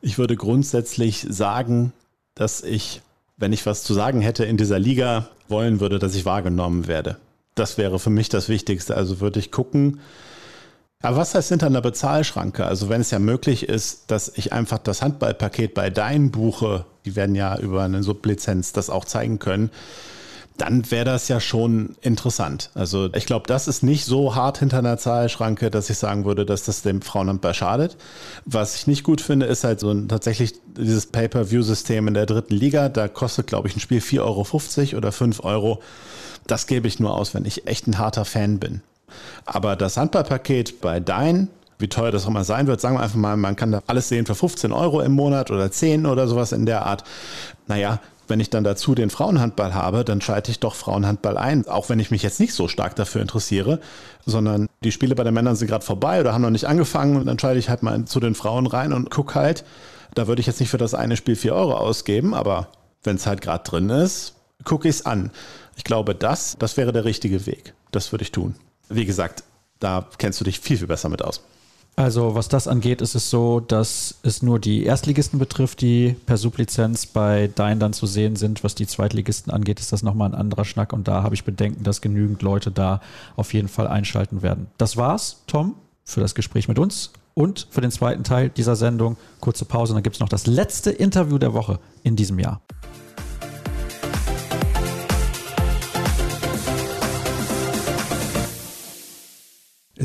[0.02, 1.94] Ich würde grundsätzlich sagen,
[2.36, 3.02] dass ich,
[3.38, 7.18] wenn ich was zu sagen hätte in dieser Liga, wollen würde, dass ich wahrgenommen werde.
[7.56, 8.96] Das wäre für mich das Wichtigste.
[8.96, 10.00] Also würde ich gucken,
[11.06, 12.66] aber was heißt hinter einer Bezahlschranke?
[12.66, 17.16] Also wenn es ja möglich ist, dass ich einfach das Handballpaket bei Dein buche, die
[17.16, 19.70] werden ja über eine Sublizenz das auch zeigen können,
[20.58, 22.70] dann wäre das ja schon interessant.
[22.76, 26.46] Also ich glaube, das ist nicht so hart hinter einer Zahlschranke, dass ich sagen würde,
[26.46, 27.98] dass das dem Frauenhandball schadet.
[28.46, 32.56] Was ich nicht gut finde, ist halt so ein, tatsächlich dieses Pay-per-View-System in der dritten
[32.56, 32.88] Liga.
[32.90, 35.82] Da kostet, glaube ich, ein Spiel 4,50 Euro oder 5 Euro.
[36.48, 38.82] Das gebe ich nur aus, wenn ich echt ein harter Fan bin.
[39.46, 43.18] Aber das Handballpaket bei Dein, wie teuer das auch immer sein wird, sagen wir einfach
[43.18, 46.52] mal, man kann da alles sehen für 15 Euro im Monat oder 10 oder sowas
[46.52, 47.04] in der Art.
[47.68, 51.90] Naja, wenn ich dann dazu den Frauenhandball habe, dann schalte ich doch Frauenhandball ein, auch
[51.90, 53.80] wenn ich mich jetzt nicht so stark dafür interessiere,
[54.26, 57.26] sondern die Spiele bei den Männern sind gerade vorbei oder haben noch nicht angefangen und
[57.28, 59.64] dann schalte ich halt mal zu den Frauen rein und gucke halt,
[60.16, 62.70] da würde ich jetzt nicht für das eine Spiel 4 Euro ausgeben, aber
[63.04, 64.34] wenn es halt gerade drin ist,
[64.64, 65.30] gucke ich es an.
[65.76, 67.74] Ich glaube, das, das wäre der richtige Weg.
[67.92, 68.56] Das würde ich tun
[68.90, 69.44] wie gesagt,
[69.80, 71.42] da kennst du dich viel, viel besser mit aus.
[71.98, 76.36] Also was das angeht, ist es so, dass es nur die Erstligisten betrifft, die per
[76.36, 78.66] Sublizenz bei Dein dann zu sehen sind.
[78.66, 81.84] Was die Zweitligisten angeht, ist das nochmal ein anderer Schnack und da habe ich Bedenken,
[81.84, 83.00] dass genügend Leute da
[83.38, 84.68] auf jeden Fall einschalten werden.
[84.78, 89.16] Das war's, Tom, für das Gespräch mit uns und für den zweiten Teil dieser Sendung.
[89.40, 92.60] Kurze Pause, dann gibt es noch das letzte Interview der Woche in diesem Jahr.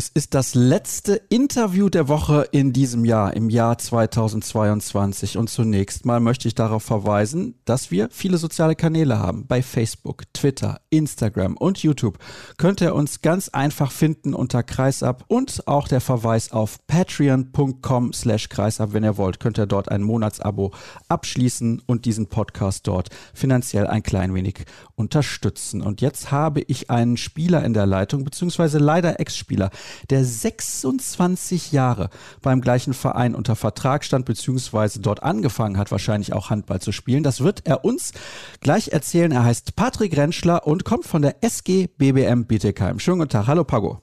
[0.01, 5.37] Es ist das letzte Interview der Woche in diesem Jahr, im Jahr 2022.
[5.37, 9.47] Und zunächst mal möchte ich darauf verweisen, dass wir viele soziale Kanäle haben.
[9.47, 12.17] Bei Facebook, Twitter, Instagram und YouTube
[12.57, 18.49] könnt ihr uns ganz einfach finden unter Kreisab und auch der Verweis auf patreon.com slash
[18.49, 18.95] kreisab.
[18.95, 20.73] Wenn ihr wollt, könnt ihr dort ein Monatsabo
[21.09, 25.83] abschließen und diesen Podcast dort finanziell ein klein wenig unterstützen.
[25.83, 29.69] Und jetzt habe ich einen Spieler in der Leitung, beziehungsweise leider Ex-Spieler,
[30.11, 32.11] der 26 Jahre
[32.43, 37.23] beim gleichen Verein unter Vertrag stand, beziehungsweise dort angefangen hat, wahrscheinlich auch Handball zu spielen.
[37.23, 38.13] Das wird er uns
[38.61, 39.33] gleich erzählen.
[39.33, 42.99] Er heißt Patrick Rentschler und kommt von der SG BBM Bietigheim.
[42.99, 43.47] Schönen guten Tag.
[43.47, 44.01] Hallo Pago.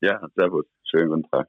[0.00, 0.66] Ja, servus.
[0.84, 1.48] Schönen guten Tag.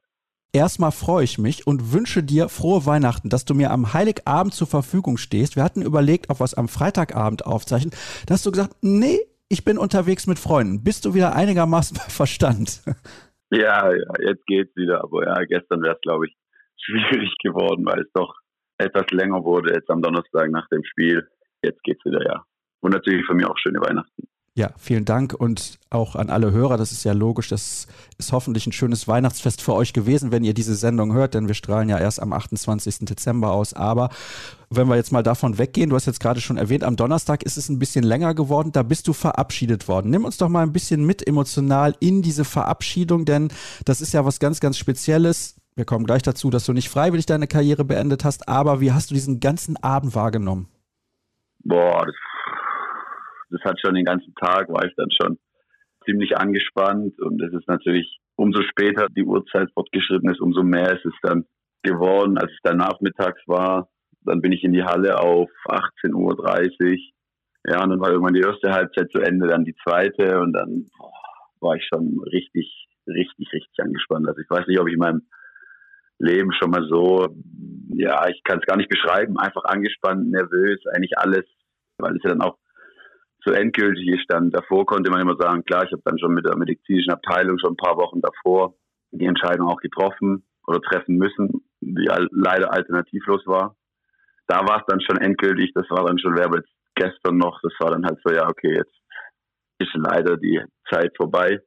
[0.54, 4.68] Erstmal freue ich mich und wünsche dir frohe Weihnachten, dass du mir am Heiligabend zur
[4.68, 5.56] Verfügung stehst.
[5.56, 7.92] Wir hatten überlegt, ob wir es am Freitagabend aufzeichnen.
[8.26, 9.18] Da hast du gesagt, nee,
[9.48, 10.84] ich bin unterwegs mit Freunden.
[10.84, 12.82] Bist du wieder einigermaßen bei Verstand?
[13.50, 15.02] Ja, ja, jetzt geht's wieder.
[15.02, 16.36] Aber ja, gestern wäre es, glaube ich,
[16.76, 18.34] schwierig geworden, weil es doch
[18.78, 21.26] etwas länger wurde jetzt am Donnerstag nach dem Spiel.
[21.62, 22.44] Jetzt geht's wieder, ja.
[22.80, 24.28] Und natürlich für mich auch schöne Weihnachten.
[24.56, 26.76] Ja, vielen Dank und auch an alle Hörer.
[26.76, 27.48] Das ist ja logisch.
[27.48, 27.88] Das
[28.18, 31.56] ist hoffentlich ein schönes Weihnachtsfest für euch gewesen, wenn ihr diese Sendung hört, denn wir
[31.56, 33.00] strahlen ja erst am 28.
[33.00, 33.74] Dezember aus.
[33.74, 34.10] Aber
[34.70, 37.56] wenn wir jetzt mal davon weggehen, du hast jetzt gerade schon erwähnt, am Donnerstag ist
[37.56, 38.70] es ein bisschen länger geworden.
[38.70, 40.10] Da bist du verabschiedet worden.
[40.10, 43.48] Nimm uns doch mal ein bisschen mit emotional in diese Verabschiedung, denn
[43.84, 45.56] das ist ja was ganz, ganz Spezielles.
[45.74, 48.48] Wir kommen gleich dazu, dass du nicht freiwillig deine Karriere beendet hast.
[48.48, 50.68] Aber wie hast du diesen ganzen Abend wahrgenommen?
[51.64, 52.14] Boah, das
[53.50, 55.38] das hat schon den ganzen Tag, war ich dann schon
[56.04, 61.04] ziemlich angespannt und es ist natürlich, umso später die Uhrzeit fortgeschritten ist, umso mehr ist
[61.04, 61.44] es dann
[61.82, 62.38] geworden.
[62.38, 63.88] Als es dann nachmittags war,
[64.22, 66.98] dann bin ich in die Halle auf 18.30 Uhr.
[67.66, 70.86] Ja, und dann war irgendwann die erste Halbzeit zu Ende, dann die zweite und dann
[70.98, 71.12] boah,
[71.60, 74.28] war ich schon richtig, richtig, richtig angespannt.
[74.28, 75.22] Also ich weiß nicht, ob ich in meinem
[76.18, 77.28] Leben schon mal so,
[77.94, 81.44] ja, ich kann es gar nicht beschreiben, einfach angespannt, nervös, eigentlich alles,
[81.98, 82.58] weil es ja dann auch
[83.44, 84.24] so endgültig ist.
[84.28, 87.58] Dann davor konnte man immer sagen, klar, ich habe dann schon mit der medizinischen Abteilung
[87.58, 88.74] schon ein paar Wochen davor
[89.14, 93.76] die Entscheidung auch getroffen oder treffen müssen, die leider alternativlos war.
[94.46, 96.62] Da war es dann schon endgültig, das war dann schon Werbe
[96.94, 98.94] gestern noch, das war dann halt so, ja, okay, jetzt
[99.78, 101.60] ist leider die Zeit vorbei.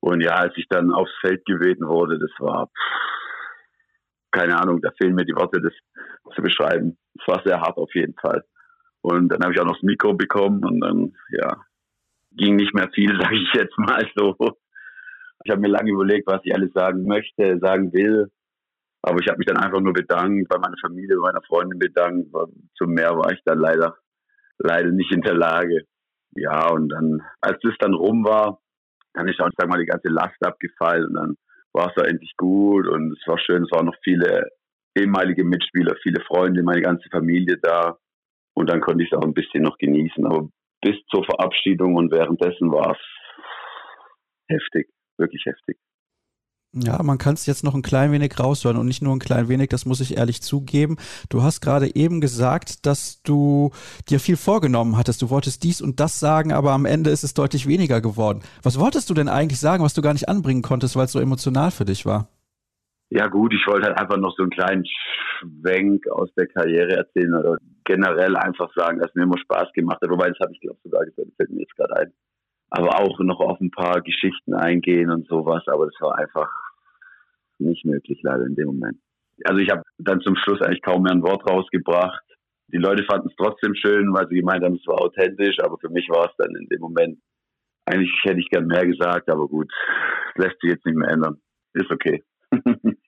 [0.00, 2.70] Und ja, als ich dann aufs Feld gebeten wurde, das war,
[4.30, 5.72] keine Ahnung, da fehlen mir die Worte, das
[6.34, 6.96] zu beschreiben.
[7.18, 8.44] Es war sehr hart auf jeden Fall.
[9.06, 11.62] Und dann habe ich auch noch das Mikro bekommen und dann, ja,
[12.32, 14.34] ging nicht mehr viel, sage ich jetzt mal so.
[15.44, 18.32] Ich habe mir lange überlegt, was ich alles sagen möchte, sagen will.
[19.02, 22.34] Aber ich habe mich dann einfach nur bedankt, bei meiner Familie, bei meiner Freundin bedankt.
[22.76, 23.96] Zum mehr war ich dann leider,
[24.58, 25.84] leider nicht in der Lage.
[26.34, 28.58] Ja, und dann, als das dann rum war,
[29.14, 31.36] dann ist auch, sag mal, die ganze Last abgefallen und dann
[31.72, 33.62] war es auch endlich gut und es war schön.
[33.62, 34.48] Es waren noch viele
[34.98, 37.98] ehemalige Mitspieler, viele Freunde, meine ganze Familie da.
[38.56, 40.26] Und dann konnte ich es auch ein bisschen noch genießen.
[40.26, 40.48] Aber
[40.80, 42.98] bis zur Verabschiedung und währenddessen war es
[44.48, 44.88] heftig,
[45.18, 45.76] wirklich heftig.
[46.72, 49.48] Ja, man kann es jetzt noch ein klein wenig raushören und nicht nur ein klein
[49.48, 50.96] wenig, das muss ich ehrlich zugeben.
[51.30, 53.70] Du hast gerade eben gesagt, dass du
[54.10, 55.22] dir viel vorgenommen hattest.
[55.22, 58.40] Du wolltest dies und das sagen, aber am Ende ist es deutlich weniger geworden.
[58.62, 61.20] Was wolltest du denn eigentlich sagen, was du gar nicht anbringen konntest, weil es so
[61.20, 62.28] emotional für dich war?
[63.08, 67.34] Ja gut, ich wollte halt einfach noch so einen kleinen Schwenk aus der Karriere erzählen
[67.34, 70.10] oder generell einfach sagen, dass mir immer Spaß gemacht hat.
[70.10, 72.12] Wobei, das habe ich glaube sogar gesagt, das fällt mir jetzt gerade ein.
[72.70, 75.62] Aber auch noch auf ein paar Geschichten eingehen und sowas.
[75.68, 76.50] Aber das war einfach
[77.58, 78.98] nicht möglich leider in dem Moment.
[79.44, 82.22] Also ich habe dann zum Schluss eigentlich kaum mehr ein Wort rausgebracht.
[82.68, 85.56] Die Leute fanden es trotzdem schön, weil sie gemeint haben, es war authentisch.
[85.62, 87.18] Aber für mich war es dann in dem Moment,
[87.86, 89.30] eigentlich hätte ich gern mehr gesagt.
[89.30, 89.72] Aber gut,
[90.34, 91.40] lässt sich jetzt nicht mehr ändern.
[91.74, 92.24] Ist okay.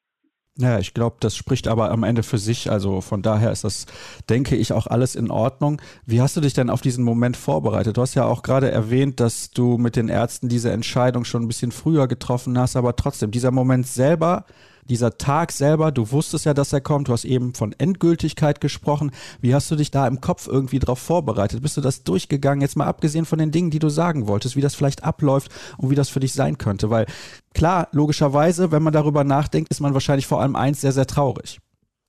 [0.60, 2.68] Ja, ich glaube, das spricht aber am Ende für sich.
[2.68, 3.86] Also von daher ist das,
[4.28, 5.80] denke ich, auch alles in Ordnung.
[6.04, 7.96] Wie hast du dich denn auf diesen Moment vorbereitet?
[7.96, 11.48] Du hast ja auch gerade erwähnt, dass du mit den Ärzten diese Entscheidung schon ein
[11.48, 14.46] bisschen früher getroffen hast, aber trotzdem, dieser Moment selber,
[14.88, 19.10] dieser Tag selber, du wusstest ja, dass er kommt, du hast eben von Endgültigkeit gesprochen.
[19.40, 21.62] Wie hast du dich da im Kopf irgendwie drauf vorbereitet?
[21.62, 24.60] Bist du das durchgegangen, jetzt mal abgesehen von den Dingen, die du sagen wolltest, wie
[24.60, 26.90] das vielleicht abläuft und wie das für dich sein könnte?
[26.90, 27.06] Weil
[27.54, 31.58] klar, logischerweise, wenn man darüber nachdenkt, ist man wahrscheinlich vor allem eins sehr, sehr traurig.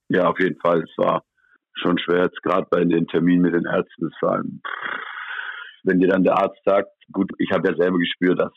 [0.09, 0.81] Ja, auf jeden Fall.
[0.81, 1.23] Es war
[1.73, 4.07] schon schwer, jetzt gerade bei den Terminen mit den Ärzten.
[4.07, 4.41] Es war,
[5.83, 8.51] wenn dir dann der Arzt sagt, gut, ich habe ja selber gespürt, dass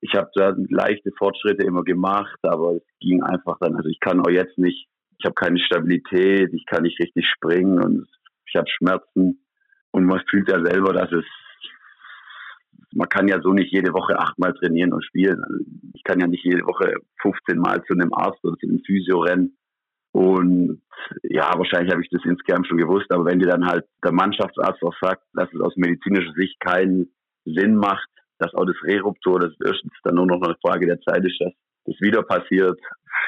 [0.00, 4.20] ich habe da leichte Fortschritte immer gemacht, aber es ging einfach dann, also ich kann
[4.20, 4.88] auch jetzt nicht,
[5.18, 8.08] ich habe keine Stabilität, ich kann nicht richtig springen und
[8.46, 9.44] ich habe Schmerzen
[9.90, 11.24] und man fühlt ja selber, dass es
[12.92, 15.42] man kann ja so nicht jede Woche achtmal trainieren und spielen.
[15.44, 15.58] Also
[15.94, 19.20] ich kann ja nicht jede Woche 15 Mal zu einem Arzt oder zu einem Physio
[19.20, 19.56] rennen.
[20.12, 20.82] Und
[21.22, 24.82] ja, wahrscheinlich habe ich das insgesamt schon gewusst, aber wenn dir dann halt der Mannschaftsarzt
[24.82, 27.12] auch sagt, dass es aus medizinischer Sicht keinen
[27.44, 28.08] Sinn macht,
[28.40, 31.52] dass auch das Reruptur, das erstens dann nur noch eine Frage der Zeit ist, dass
[31.86, 32.78] das wieder passiert,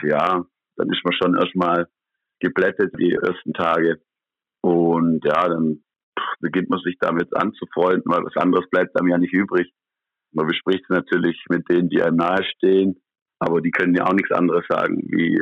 [0.02, 0.44] ja,
[0.76, 1.86] dann ist man schon erstmal
[2.40, 4.00] geblättet die ersten Tage.
[4.62, 5.82] Und ja, dann
[6.40, 9.72] beginnt man sich damit anzufreunden, weil was anderes bleibt einem ja nicht übrig.
[10.32, 13.00] Man bespricht es natürlich mit denen, die einem nahestehen,
[13.38, 15.40] aber die können ja auch nichts anderes sagen, wie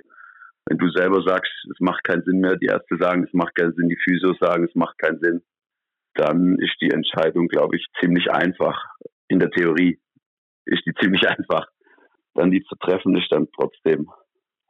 [0.66, 3.75] wenn du selber sagst, es macht keinen Sinn mehr, die Ärzte sagen, es macht keinen
[3.75, 5.43] Sinn, die Physios sagen, es macht keinen Sinn,
[6.14, 8.85] dann ist die Entscheidung, glaube ich, ziemlich einfach.
[9.31, 9.99] In der Theorie
[10.66, 11.66] ist die ziemlich einfach.
[12.35, 14.11] Dann die zu treffen, ist dann trotzdem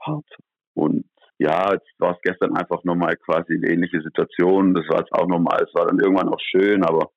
[0.01, 0.27] hart.
[0.75, 1.07] Und
[1.39, 4.75] ja, jetzt war es gestern einfach nochmal quasi eine ähnliche Situation.
[4.75, 7.11] Das war jetzt auch nochmal, es war dann irgendwann auch schön, aber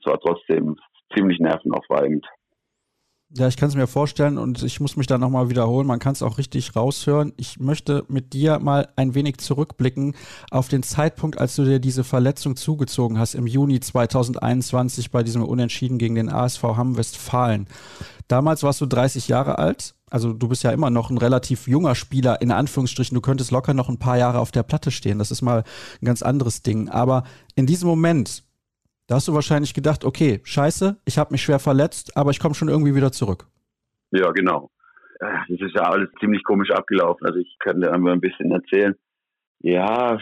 [0.00, 0.76] es war trotzdem
[1.14, 2.26] ziemlich nervenaufreibend.
[3.36, 5.86] Ja, ich kann es mir vorstellen und ich muss mich da nochmal wiederholen.
[5.86, 7.34] Man kann es auch richtig raushören.
[7.36, 10.14] Ich möchte mit dir mal ein wenig zurückblicken
[10.50, 15.44] auf den Zeitpunkt, als du dir diese Verletzung zugezogen hast im Juni 2021 bei diesem
[15.44, 17.66] Unentschieden gegen den ASV Hamm Westfalen.
[18.28, 19.94] Damals warst du 30 Jahre alt.
[20.10, 23.14] Also du bist ja immer noch ein relativ junger Spieler, in Anführungsstrichen.
[23.14, 25.18] Du könntest locker noch ein paar Jahre auf der Platte stehen.
[25.18, 25.64] Das ist mal
[26.00, 26.88] ein ganz anderes Ding.
[26.88, 27.24] Aber
[27.56, 28.42] in diesem Moment,
[29.08, 32.54] da hast du wahrscheinlich gedacht, okay, scheiße, ich habe mich schwer verletzt, aber ich komme
[32.54, 33.46] schon irgendwie wieder zurück.
[34.10, 34.70] Ja, genau.
[35.18, 37.26] Das ist ja alles ziemlich komisch abgelaufen.
[37.26, 38.94] Also ich kann dir einmal ein bisschen erzählen.
[39.60, 40.18] Ja,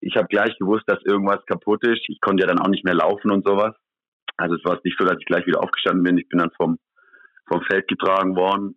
[0.00, 2.02] ich habe gleich gewusst, dass irgendwas kaputt ist.
[2.08, 3.74] Ich konnte ja dann auch nicht mehr laufen und sowas.
[4.36, 6.18] Also es war nicht so, dass ich gleich wieder aufgestanden bin.
[6.18, 6.78] Ich bin dann vom,
[7.46, 8.74] vom Feld getragen worden.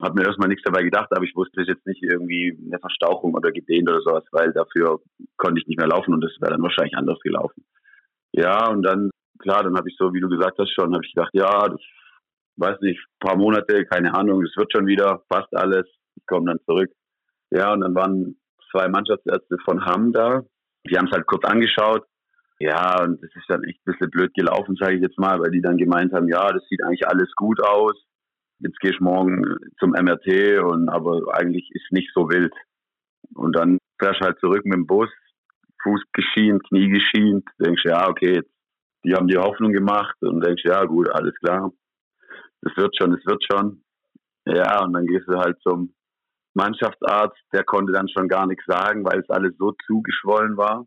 [0.00, 3.34] Hab mir erstmal nichts dabei gedacht, aber ich wusste es jetzt nicht irgendwie eine Verstauchung
[3.34, 5.00] oder gedehnt oder sowas, weil dafür
[5.36, 7.64] konnte ich nicht mehr laufen und das wäre dann wahrscheinlich anders gelaufen.
[8.38, 9.10] Ja, und dann,
[9.40, 11.80] klar, dann habe ich so, wie du gesagt hast schon, habe ich gedacht, ja, das
[12.56, 16.60] weiß nicht, paar Monate, keine Ahnung, das wird schon wieder, fast alles, ich komme dann
[16.64, 16.90] zurück.
[17.50, 18.36] Ja, und dann waren
[18.70, 20.42] zwei Mannschaftsärzte von Hamm da,
[20.88, 22.04] die haben es halt kurz angeschaut.
[22.60, 25.50] Ja, und das ist dann echt ein bisschen blöd gelaufen, sage ich jetzt mal, weil
[25.50, 27.94] die dann gemeint haben, ja, das sieht eigentlich alles gut aus.
[28.60, 29.42] Jetzt gehe ich morgen
[29.80, 32.54] zum MRT und aber eigentlich ist nicht so wild.
[33.34, 35.08] Und dann fährst du halt zurück mit dem Bus,
[35.82, 38.42] Fuß geschient, Knie geschient, denkst ja, okay,
[39.04, 41.72] die haben die Hoffnung gemacht und denkst ja, gut, alles klar.
[42.62, 43.82] Das wird schon, das wird schon.
[44.46, 45.94] Ja, und dann gehst du halt zum
[46.54, 50.86] Mannschaftsarzt, der konnte dann schon gar nichts sagen, weil es alles so zugeschwollen war.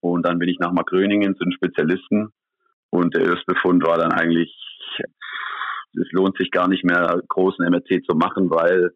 [0.00, 2.32] Und dann bin ich nach Markgröningen zu den Spezialisten
[2.90, 4.52] und der Erstbefund war dann eigentlich,
[5.94, 8.90] es lohnt sich gar nicht mehr, großen MRT zu machen, weil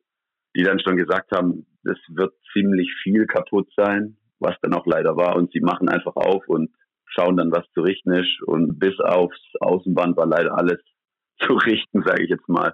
[0.56, 5.16] die dann schon gesagt haben, es wird ziemlich viel kaputt sein was dann auch leider
[5.16, 5.36] war.
[5.36, 6.70] Und sie machen einfach auf und
[7.06, 8.42] schauen dann, was zu richten ist.
[8.46, 10.80] Und bis aufs Außenband war leider alles
[11.40, 12.72] zu richten, sage ich jetzt mal.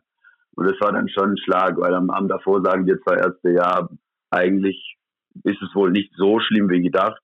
[0.54, 3.52] Und das war dann schon ein Schlag, weil am Abend davor sagen die zwei Ärzte,
[3.52, 3.88] ja,
[4.30, 4.96] eigentlich
[5.44, 7.20] ist es wohl nicht so schlimm wie gedacht.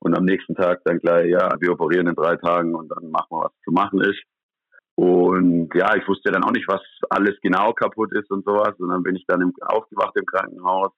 [0.00, 3.30] Und am nächsten Tag dann gleich, ja, wir operieren in drei Tagen und dann machen
[3.30, 4.22] wir, was zu machen ist.
[4.94, 6.80] Und ja, ich wusste dann auch nicht, was
[7.10, 8.74] alles genau kaputt ist und sowas.
[8.78, 10.92] Und dann bin ich dann im, aufgewacht im Krankenhaus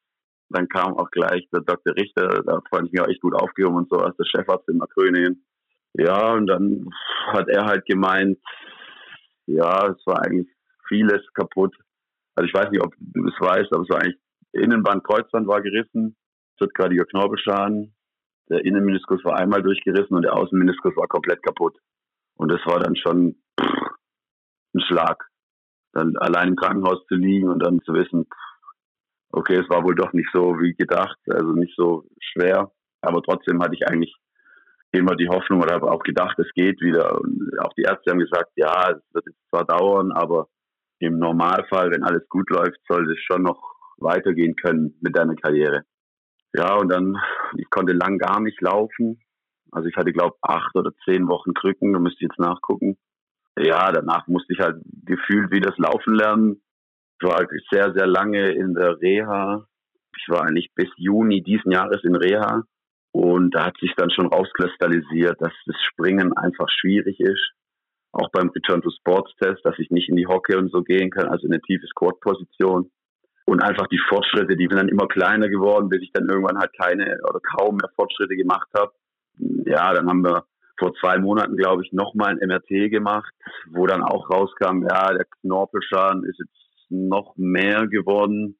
[0.50, 1.94] dann kam auch gleich der Dr.
[1.96, 4.78] Richter, da fand ich mich auch echt gut aufgehoben und so als der Chefarzt in
[4.78, 5.44] Markgröningen.
[5.94, 6.88] Ja, und dann
[7.28, 8.38] hat er halt gemeint,
[9.46, 10.48] ja, es war eigentlich
[10.88, 11.74] vieles kaputt.
[12.34, 14.18] Also ich weiß nicht, ob du das weißt, aber es war eigentlich
[14.52, 16.16] Innenband, Kreuzband war gerissen,
[16.58, 17.94] Zirtkardiger Knorpelschaden,
[18.50, 21.78] der Innenmeniskus war einmal durchgerissen und der Außenmeniskus war komplett kaputt.
[22.36, 23.90] Und das war dann schon pff,
[24.74, 25.24] ein Schlag.
[25.92, 28.49] Dann allein im Krankenhaus zu liegen und dann zu wissen, pff,
[29.32, 32.70] okay, es war wohl doch nicht so wie gedacht, also nicht so schwer.
[33.00, 34.14] Aber trotzdem hatte ich eigentlich
[34.92, 37.18] immer die Hoffnung oder habe auch gedacht, es geht wieder.
[37.20, 40.48] Und auch die Ärzte haben gesagt, ja, es wird zwar dauern, aber
[40.98, 43.60] im Normalfall, wenn alles gut läuft, soll es schon noch
[43.98, 45.84] weitergehen können mit deiner Karriere.
[46.52, 47.16] Ja, und dann,
[47.56, 49.20] ich konnte lang gar nicht laufen.
[49.70, 52.98] Also ich hatte, glaube acht oder zehn Wochen Krücken, da müsste ich jetzt nachgucken.
[53.56, 56.62] Ja, danach musste ich halt gefühlt wieder das Laufen lernen.
[57.20, 59.66] Ich war sehr, sehr lange in der Reha.
[60.16, 62.62] Ich war eigentlich bis Juni diesen Jahres in Reha.
[63.12, 67.52] Und da hat sich dann schon rauskristallisiert, dass das Springen einfach schwierig ist.
[68.12, 71.10] Auch beim Return to Sports Test, dass ich nicht in die Hocke und so gehen
[71.10, 72.90] kann, also in eine tiefe Squat-Position.
[73.44, 76.72] Und einfach die Fortschritte, die sind dann immer kleiner geworden, bis ich dann irgendwann halt
[76.80, 78.92] keine oder kaum mehr Fortschritte gemacht habe.
[79.66, 80.44] Ja, dann haben wir
[80.78, 83.32] vor zwei Monaten, glaube ich, nochmal ein MRT gemacht,
[83.70, 88.58] wo dann auch rauskam, ja, der Knorpelschaden ist jetzt noch mehr geworden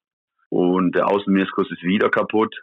[0.49, 2.55] und der Außenmeniskus ist wieder kaputt.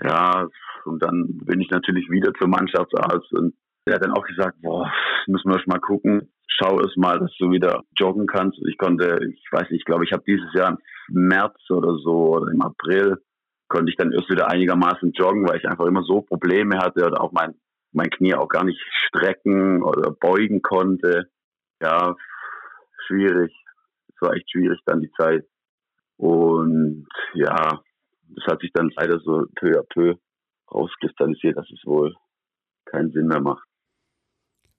[0.00, 0.48] Ja,
[0.84, 3.54] und dann bin ich natürlich wieder zum Mannschaftsarzt und
[3.86, 4.92] Der hat dann auch gesagt, boah,
[5.26, 6.32] müssen wir mal gucken.
[6.48, 8.58] Schau es mal, dass du wieder joggen kannst.
[8.66, 12.36] Ich konnte, ich weiß nicht, ich glaube, ich habe dieses Jahr im März oder so
[12.36, 13.18] oder im April
[13.68, 17.20] konnte ich dann erst wieder einigermaßen joggen, weil ich einfach immer so Probleme hatte oder
[17.20, 17.54] auch mein,
[17.92, 21.28] mein Knie auch gar nicht strecken oder beugen konnte.
[21.82, 22.16] Ja,
[23.06, 23.52] schwierig.
[24.16, 25.46] Es war echt schwierig dann die Zeit.
[26.16, 27.80] Und ja,
[28.28, 30.14] das hat sich dann leider so peu à peu
[30.72, 32.14] rauskristallisiert, dass es wohl
[32.86, 33.66] keinen Sinn mehr macht.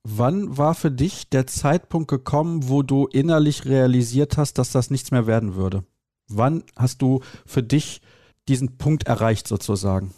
[0.03, 5.11] Wann war für dich der Zeitpunkt gekommen, wo du innerlich realisiert hast, dass das nichts
[5.11, 5.83] mehr werden würde?
[6.29, 8.01] Wann hast du für dich
[8.47, 10.13] diesen Punkt erreicht sozusagen?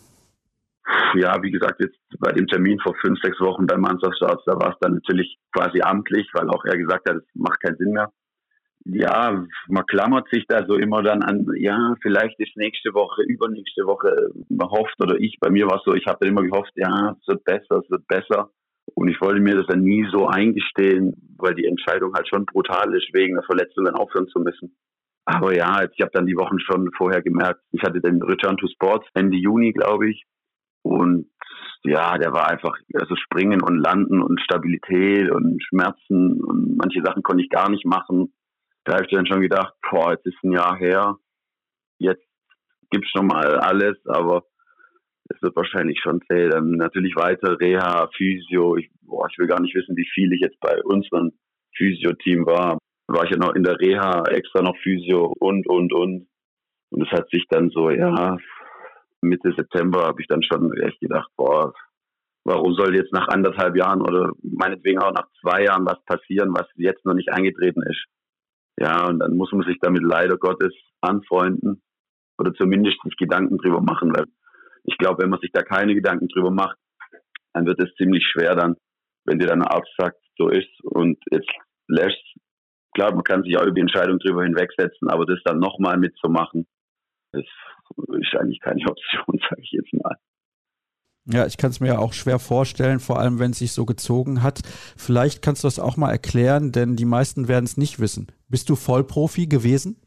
[1.15, 4.73] Ja, wie gesagt, jetzt bei dem Termin vor fünf, sechs Wochen beim Mannschaftsarzt, da war
[4.73, 8.11] es dann natürlich quasi amtlich, weil auch er gesagt hat, es macht keinen Sinn mehr.
[8.85, 13.85] Ja, man klammert sich da so immer dann an, ja, vielleicht ist nächste Woche, übernächste
[13.85, 16.71] Woche, man hofft oder ich, bei mir war es so, ich habe dann immer gehofft,
[16.75, 18.49] ja, es wird besser, es wird besser.
[18.95, 22.93] Und ich wollte mir das dann nie so eingestehen, weil die Entscheidung halt schon brutal
[22.95, 24.75] ist, wegen der Verletzung dann aufhören zu müssen.
[25.25, 28.67] Aber ja, ich habe dann die Wochen schon vorher gemerkt, ich hatte den Return to
[28.67, 30.23] Sports Ende Juni, glaube ich.
[30.81, 31.29] Und
[31.83, 37.23] ja, der war einfach, also Springen und Landen und Stabilität und Schmerzen und manche Sachen
[37.23, 38.33] konnte ich gar nicht machen.
[38.89, 41.17] Da habe ich dann schon gedacht, boah, jetzt ist ein Jahr her,
[41.99, 42.25] jetzt
[42.89, 44.43] gibt's schon mal alles, aber
[45.29, 46.49] es wird wahrscheinlich schon zäh.
[46.49, 48.77] Dann natürlich weiter Reha, Physio.
[48.77, 51.31] Ich, boah, ich will gar nicht wissen, wie viel ich jetzt bei unserem
[51.77, 52.79] Physio-Team war
[53.09, 56.27] war ich ja noch in der Reha, extra noch Physio und, und, und.
[56.91, 58.37] Und es hat sich dann so, ja,
[59.21, 61.73] Mitte September habe ich dann schon echt gedacht, boah,
[62.45, 66.67] warum soll jetzt nach anderthalb Jahren oder meinetwegen auch nach zwei Jahren was passieren, was
[66.75, 68.05] jetzt noch nicht eingetreten ist.
[68.77, 71.81] Ja, und dann muss man sich damit leider Gottes anfreunden
[72.37, 74.25] oder zumindest sich Gedanken drüber machen, weil
[74.83, 76.77] ich glaube, wenn man sich da keine Gedanken drüber macht,
[77.53, 78.75] dann wird es ziemlich schwer dann,
[79.25, 81.51] wenn dir dann ein Arzt sagt, so ist und jetzt
[81.87, 82.23] lässt
[82.93, 86.65] klar, man kann sich auch über die Entscheidung drüber hinwegsetzen, aber das dann nochmal mitzumachen,
[87.31, 87.45] das
[88.19, 90.15] ist eigentlich keine Option, sage ich jetzt mal.
[91.31, 93.85] Ja, ich kann es mir ja auch schwer vorstellen, vor allem wenn es sich so
[93.85, 94.61] gezogen hat.
[94.97, 98.31] Vielleicht kannst du das auch mal erklären, denn die meisten werden es nicht wissen.
[98.49, 100.01] Bist du Vollprofi gewesen?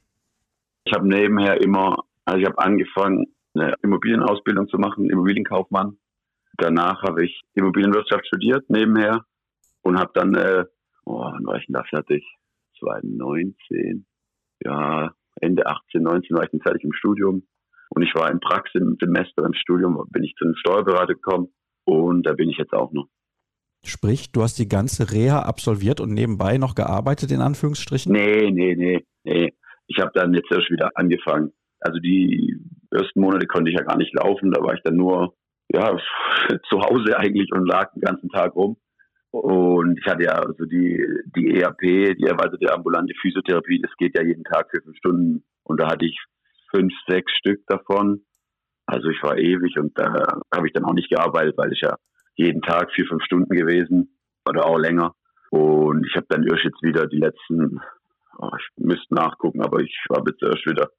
[0.85, 5.97] Ich habe nebenher immer, also ich habe angefangen, eine Immobilienausbildung zu machen, Immobilienkaufmann.
[6.59, 9.25] Danach habe ich Immobilienwirtschaft studiert nebenher
[9.83, 10.65] und habe dann, äh,
[11.05, 12.25] oh, wann war ich denn da fertig?
[12.81, 14.07] 2019,
[14.65, 17.47] ja, Ende 18, 19 war ich dann fertig im Studium.
[17.91, 21.53] Und ich war im Praxissemester im Studium, bin ich zu einem Steuerberater gekommen
[21.85, 23.07] und da bin ich jetzt auch noch.
[23.85, 28.13] Sprich, du hast die ganze Reha absolviert und nebenbei noch gearbeitet, in Anführungsstrichen?
[28.13, 29.53] Nee, nee, nee, nee.
[29.89, 31.53] Ich habe dann jetzt erst wieder angefangen.
[31.81, 32.57] Also die
[32.93, 35.35] ersten Monate konnte ich ja gar nicht laufen, da war ich dann nur
[35.73, 35.97] ja,
[36.69, 38.77] zu Hause eigentlich und lag den ganzen Tag rum.
[39.31, 41.05] Und ich hatte ja also die,
[41.35, 45.45] die EAP, die erweiterte ambulante Physiotherapie, das geht ja jeden Tag für fünf Stunden.
[45.65, 46.19] Und da hatte ich
[46.71, 48.25] fünf, sechs Stück davon.
[48.87, 50.13] Also ich war ewig und da
[50.55, 51.97] habe ich dann auch nicht gearbeitet, weil ich ja
[52.35, 54.19] jeden Tag vier, fünf Stunden gewesen
[54.49, 55.15] oder auch länger.
[55.51, 57.81] Und ich habe dann erst jetzt wieder die letzten,
[58.39, 60.91] oh, ich müsste nachgucken, aber ich habe jetzt erst wieder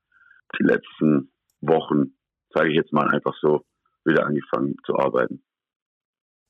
[0.59, 1.31] die letzten
[1.61, 2.15] Wochen,
[2.53, 3.65] sage ich jetzt mal einfach so,
[4.05, 5.41] wieder angefangen zu arbeiten.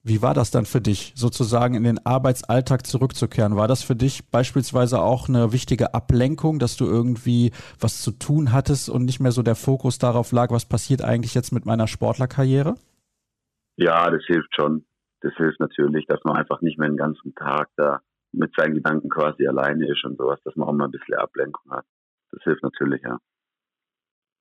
[0.06, 3.56] Wie war das dann für dich, sozusagen in den Arbeitsalltag zurückzukehren?
[3.56, 8.52] War das für dich beispielsweise auch eine wichtige Ablenkung, dass du irgendwie was zu tun
[8.52, 11.88] hattest und nicht mehr so der Fokus darauf lag, was passiert eigentlich jetzt mit meiner
[11.88, 12.76] Sportlerkarriere?
[13.78, 14.86] Ja, das hilft schon.
[15.22, 18.02] Das hilft natürlich, dass man einfach nicht mehr den ganzen Tag da
[18.32, 21.72] mit seinen Gedanken quasi alleine ist und sowas, dass man auch mal ein bisschen Ablenkung
[21.72, 21.86] hat.
[22.32, 23.20] Das hilft natürlich, ja.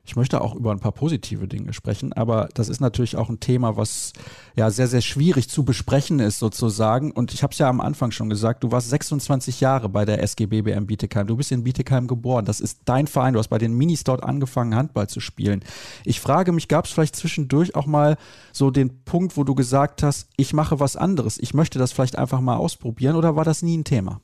[0.04, 3.38] Ich möchte auch über ein paar positive Dinge sprechen, aber das ist natürlich auch ein
[3.38, 4.12] Thema, was
[4.56, 7.12] ja sehr, sehr schwierig zu besprechen ist sozusagen.
[7.12, 10.20] Und ich habe es ja am Anfang schon gesagt, du warst 26 Jahre bei der
[10.20, 11.28] SG BBM Bietigheim.
[11.28, 12.44] Du bist in Bietigheim geboren.
[12.44, 13.34] Das ist dein Verein.
[13.34, 15.60] Du hast bei den Minis dort angefangen, Handball zu spielen.
[16.04, 18.16] Ich frage mich, gab es vielleicht zwischendurch auch mal
[18.52, 21.38] so den Punkt, wo du gesagt hast, ich mache was anderes.
[21.38, 24.20] Ich möchte das vielleicht einfach mal ausprobieren oder war das nie ein Thema?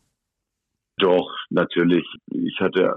[0.97, 2.05] Doch, natürlich.
[2.27, 2.97] Ich hatte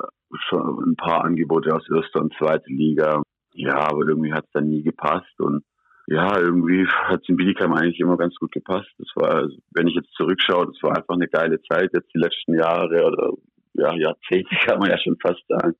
[0.49, 3.21] schon ein paar Angebote aus erster und zweiter Liga.
[3.53, 5.63] Ja, aber irgendwie hat es dann nie gepasst und
[6.07, 8.89] ja, irgendwie hat es in Bietigheim eigentlich immer ganz gut gepasst.
[8.97, 12.55] Das war, wenn ich jetzt zurückschaue, das war einfach eine geile Zeit jetzt die letzten
[12.55, 13.31] Jahre oder
[13.73, 15.75] ja, Jahrzehnte kann man ja schon fast sagen.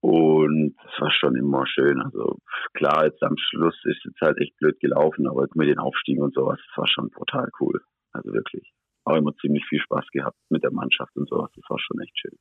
[0.00, 2.00] Und es war schon immer schön.
[2.00, 2.36] Also
[2.74, 6.34] klar, jetzt am Schluss ist es halt echt blöd gelaufen, aber mit den Aufstiegen und
[6.34, 7.80] sowas, das war schon total cool.
[8.12, 8.72] Also wirklich.
[9.04, 11.50] Auch immer ziemlich viel Spaß gehabt mit der Mannschaft und sowas.
[11.54, 12.36] Das war schon echt schön.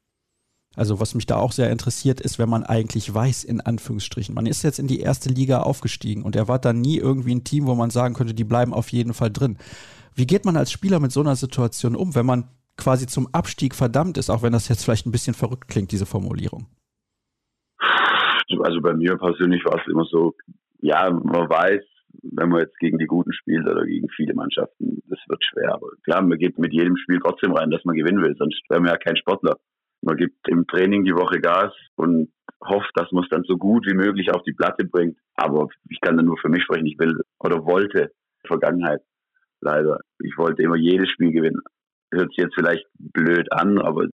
[0.76, 4.46] Also was mich da auch sehr interessiert ist, wenn man eigentlich weiß, in Anführungsstrichen, man
[4.46, 7.66] ist jetzt in die erste Liga aufgestiegen und er war dann nie irgendwie ein Team,
[7.68, 9.58] wo man sagen könnte, die bleiben auf jeden Fall drin.
[10.16, 12.46] Wie geht man als Spieler mit so einer Situation um, wenn man
[12.78, 16.06] quasi zum Abstieg verdammt ist, auch wenn das jetzt vielleicht ein bisschen verrückt klingt, diese
[16.06, 16.68] Formulierung?
[18.64, 20.34] Also bei mir persönlich war es immer so,
[20.82, 21.82] ja, man weiß,
[22.24, 25.74] wenn man jetzt gegen die Guten spielt oder gegen viele Mannschaften, das wird schwer.
[25.74, 28.82] Aber klar, man geht mit jedem Spiel trotzdem rein, dass man gewinnen will, sonst wäre
[28.82, 29.58] man ja kein Sportler.
[30.06, 32.32] Man gibt im Training die Woche Gas und
[32.64, 35.18] hofft, dass man es dann so gut wie möglich auf die Platte bringt.
[35.36, 36.86] Aber ich kann dann nur für mich sprechen.
[36.86, 38.12] Ich will oder wollte
[38.46, 39.02] Vergangenheit
[39.62, 40.00] leider.
[40.20, 41.60] Ich wollte immer jedes Spiel gewinnen.
[42.14, 44.08] Hört sich jetzt vielleicht blöd an, aber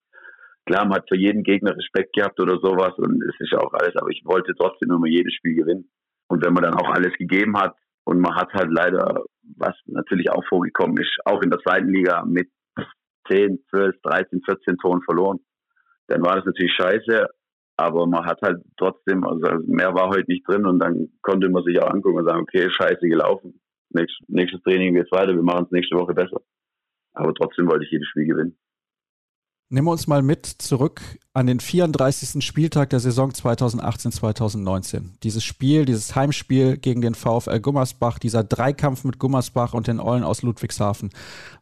[0.66, 3.74] klar, man hat für jeden Gegner Respekt gehabt oder sowas und es ist ja auch
[3.74, 5.92] alles, aber ich wollte trotzdem immer jedes Spiel gewinnen.
[6.30, 7.76] Und wenn man dann auch alles gegeben hat
[8.06, 9.26] und man hat halt leider,
[9.58, 12.50] was natürlich auch vorgekommen ist, auch in der zweiten Liga mit
[13.30, 15.40] 10, 12, 13, 14 Toren verloren,
[16.08, 17.28] dann war das natürlich scheiße,
[17.78, 21.64] aber man hat halt trotzdem, also mehr war heute nicht drin und dann konnte man
[21.64, 23.60] sich auch angucken und sagen, okay, scheiße gelaufen.
[23.90, 26.42] nächstes Training geht's weiter, wir machen es nächste Woche besser.
[27.14, 28.58] Aber trotzdem wollte ich jedes Spiel gewinnen.
[29.74, 31.00] Nehmen wir uns mal mit zurück
[31.34, 32.44] an den 34.
[32.44, 35.18] Spieltag der Saison 2018-2019.
[35.24, 40.26] Dieses Spiel, dieses Heimspiel gegen den VfL Gummersbach, dieser Dreikampf mit Gummersbach und den Eulen
[40.26, 41.12] aus Ludwigshafen.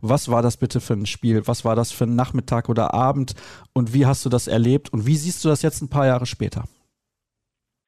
[0.01, 1.43] Was war das bitte für ein Spiel?
[1.45, 3.36] Was war das für ein Nachmittag oder Abend?
[3.74, 4.91] Und wie hast du das erlebt?
[4.91, 6.64] Und wie siehst du das jetzt ein paar Jahre später?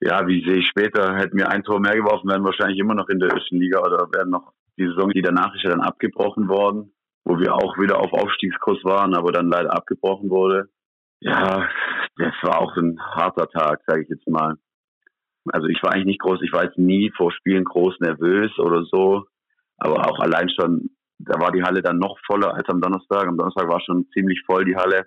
[0.01, 1.15] Ja, wie sehe ich später?
[1.15, 4.07] Hätten wir ein Tor mehr geworfen, wären wahrscheinlich immer noch in der ersten Liga oder
[4.13, 6.91] wären noch die Saison, die danach ist ja dann abgebrochen worden
[7.23, 10.69] wo wir auch wieder auf Aufstiegskurs waren, aber dann leider abgebrochen wurde.
[11.19, 11.69] Ja,
[12.17, 14.55] das war auch ein harter Tag, sage ich jetzt mal.
[15.51, 18.83] Also ich war eigentlich nicht groß, ich war jetzt nie vor Spielen groß nervös oder
[18.85, 19.25] so,
[19.77, 23.27] aber auch allein schon, da war die Halle dann noch voller als am Donnerstag.
[23.27, 25.05] Am Donnerstag war schon ziemlich voll die Halle,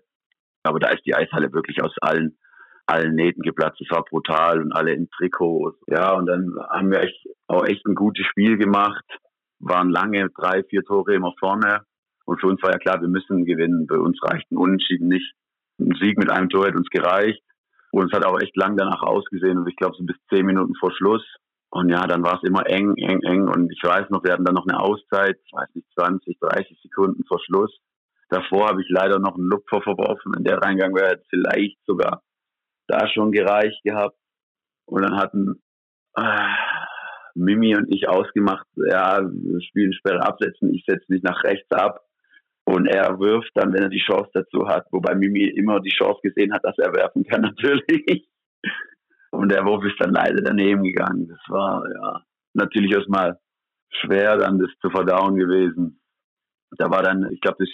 [0.62, 2.38] aber da ist die Eishalle wirklich aus allen
[2.86, 3.80] allen Nähten geplatzt.
[3.80, 5.78] Es war brutal und alle in Trikots.
[5.86, 9.04] Ja, und dann haben wir echt, auch echt ein gutes Spiel gemacht,
[9.58, 11.86] waren lange drei, vier Tore immer vorne
[12.24, 13.86] und für uns war ja klar, wir müssen gewinnen.
[13.86, 15.34] Bei uns reicht ein Unentschieden nicht.
[15.78, 17.42] Ein Sieg mit einem Tor hätte uns gereicht.
[17.90, 19.58] Und es hat auch echt lang danach ausgesehen.
[19.58, 21.24] Und ich glaube, so bis zehn Minuten vor Schluss.
[21.70, 23.48] Und ja, dann war es immer eng, eng, eng.
[23.48, 26.78] Und ich weiß noch, wir hatten dann noch eine Auszeit, ich weiß nicht, 20, 30
[26.82, 27.76] Sekunden vor Schluss.
[28.30, 30.32] Davor habe ich leider noch einen Lupfer verworfen.
[30.34, 32.22] Wenn der Reingang wäre, hätte vielleicht sogar
[32.86, 34.16] da schon gereicht gehabt.
[34.86, 35.62] Und dann hatten
[36.16, 36.48] äh,
[37.34, 42.00] Mimi und ich ausgemacht, ja, wir spielen Sperre absetzen, ich setze mich nach rechts ab.
[42.74, 46.18] Und er wirft dann, wenn er die Chance dazu hat, wobei Mimi immer die Chance
[46.24, 48.26] gesehen hat, dass er werfen kann, natürlich.
[49.30, 51.28] Und der Wurf ist dann leider daneben gegangen.
[51.28, 52.22] Das war ja
[52.52, 53.38] natürlich erstmal
[53.90, 56.00] schwer, dann das zu verdauen gewesen.
[56.72, 57.64] Da war dann, ich glaube,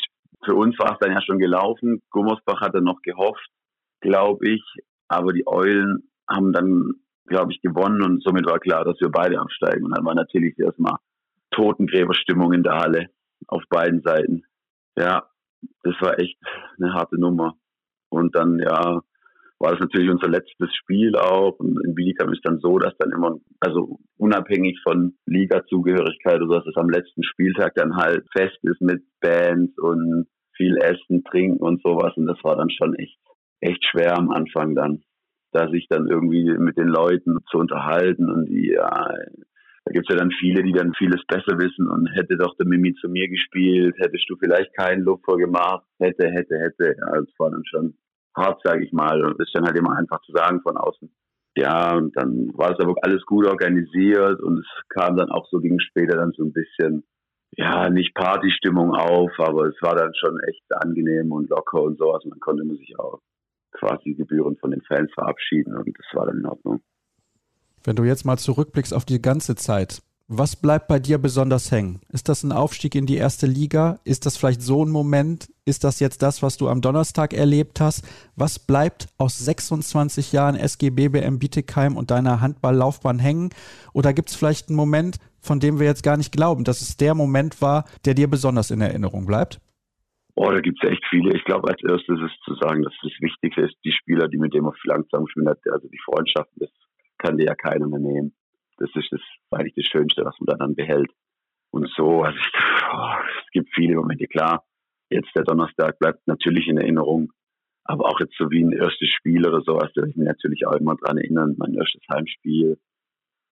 [0.44, 2.02] für uns war es dann ja schon gelaufen.
[2.10, 3.48] Gummersbach hat dann noch gehofft,
[4.02, 4.62] glaube ich.
[5.08, 6.92] Aber die Eulen haben dann,
[7.26, 9.86] glaube ich, gewonnen und somit war klar, dass wir beide absteigen.
[9.86, 10.96] Und dann war natürlich erstmal
[11.52, 13.06] Totengräberstimmung in der Halle
[13.46, 14.44] auf beiden Seiten
[14.98, 15.28] ja,
[15.82, 16.38] das war echt
[16.78, 17.54] eine harte Nummer.
[18.10, 19.00] Und dann, ja,
[19.60, 21.58] war das natürlich unser letztes Spiel auch.
[21.58, 26.54] Und in Bietigheim ist dann so, dass dann immer, also unabhängig von Liga-Zugehörigkeit oder so,
[26.54, 30.26] dass es am letzten Spieltag dann halt fest ist mit Bands und
[30.56, 32.16] viel Essen, Trinken und sowas.
[32.16, 33.18] Und das war dann schon echt,
[33.60, 35.02] echt schwer am Anfang dann,
[35.52, 39.14] da sich dann irgendwie mit den Leuten zu unterhalten und die, ja,
[39.84, 42.66] da gibt es ja dann viele, die dann vieles besser wissen und hätte doch der
[42.66, 46.96] Mimi zu mir gespielt, hättest du vielleicht keinen Lupfer gemacht, hätte, hätte, hätte.
[46.98, 47.94] Ja, das war dann schon
[48.36, 49.24] hart, sage ich mal.
[49.24, 51.10] Und das ist dann halt immer einfach zu sagen von außen.
[51.56, 55.58] Ja, und dann war es aber alles gut organisiert und es kam dann auch so,
[55.58, 57.02] ging später dann so ein bisschen,
[57.56, 62.22] ja, nicht Partystimmung auf, aber es war dann schon echt angenehm und locker und sowas.
[62.24, 63.20] Und dann konnte man sich auch
[63.72, 66.82] quasi gebührend von den Fans verabschieden und das war dann in Ordnung.
[67.82, 72.02] Wenn du jetzt mal zurückblickst auf die ganze Zeit, was bleibt bei dir besonders hängen?
[72.08, 73.98] Ist das ein Aufstieg in die erste Liga?
[74.04, 75.48] Ist das vielleicht so ein Moment?
[75.64, 78.06] Ist das jetzt das, was du am Donnerstag erlebt hast?
[78.36, 83.50] Was bleibt aus 26 Jahren SG BBM Bietigheim und deiner Handballlaufbahn hängen?
[83.92, 86.96] Oder gibt es vielleicht einen Moment, von dem wir jetzt gar nicht glauben, dass es
[86.96, 89.58] der Moment war, der dir besonders in Erinnerung bleibt?
[90.36, 91.34] Oh, da gibt es echt viele.
[91.34, 94.54] Ich glaube, als erstes ist zu sagen, dass das Wichtigste ist, die Spieler, die mit
[94.54, 96.70] dem auf langsam spielen, also die Freundschaften, das
[97.20, 98.34] kann dir ja keiner mehr nehmen.
[98.78, 101.10] Das ist das eigentlich das Schönste, was man dann behält.
[101.70, 102.52] Und so, also ich,
[102.92, 103.14] oh,
[103.44, 104.64] es gibt viele Momente, klar.
[105.10, 107.32] Jetzt der Donnerstag bleibt natürlich in Erinnerung.
[107.84, 110.74] Aber auch jetzt so wie ein erstes Spiel oder sowas, da ich mich natürlich auch
[110.74, 112.78] immer dran erinnern, mein erstes Heimspiel.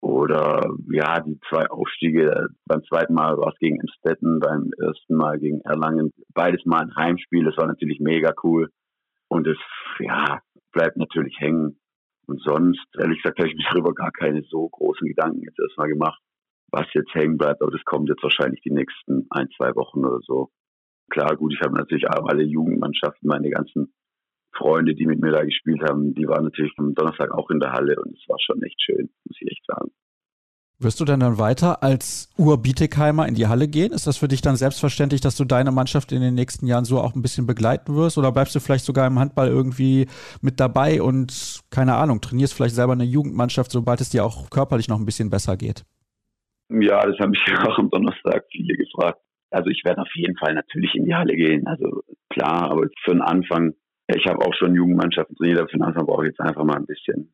[0.01, 2.47] Oder ja, die zwei Aufstiege.
[2.65, 6.11] Beim zweiten Mal war es gegen Emstetten, beim ersten Mal gegen Erlangen.
[6.33, 8.69] Beides mal ein Heimspiel, das war natürlich mega cool.
[9.29, 9.57] Und das,
[9.99, 10.41] ja,
[10.73, 11.79] bleibt natürlich hängen.
[12.25, 15.89] Und sonst, ehrlich gesagt, habe ich mir darüber gar keine so großen Gedanken jetzt erstmal
[15.89, 16.21] gemacht,
[16.71, 17.61] was jetzt hängen bleibt.
[17.61, 20.49] Aber das kommt jetzt wahrscheinlich die nächsten ein, zwei Wochen oder so.
[21.09, 23.93] Klar, gut, ich habe natürlich alle Jugendmannschaften, meine ganzen
[24.55, 27.71] Freunde, die mit mir da gespielt haben, die waren natürlich am Donnerstag auch in der
[27.71, 29.91] Halle und es war schon echt schön, muss ich echt sagen.
[30.83, 33.93] Wirst du denn dann weiter als Ur-Bietigheimer in die Halle gehen?
[33.93, 36.99] Ist das für dich dann selbstverständlich, dass du deine Mannschaft in den nächsten Jahren so
[36.99, 38.17] auch ein bisschen begleiten wirst?
[38.17, 40.07] Oder bleibst du vielleicht sogar im Handball irgendwie
[40.41, 44.89] mit dabei und, keine Ahnung, trainierst vielleicht selber eine Jugendmannschaft, sobald es dir auch körperlich
[44.89, 45.85] noch ein bisschen besser geht?
[46.69, 49.19] Ja, das haben mich auch am Donnerstag viele gefragt.
[49.51, 51.65] Also ich werde auf jeden Fall natürlich in die Halle gehen.
[51.65, 53.73] Also klar, aber für den Anfang,
[54.07, 56.75] ich habe auch schon Jugendmannschaften trainiert, aber für den Anfang brauche ich jetzt einfach mal
[56.75, 57.31] ein bisschen,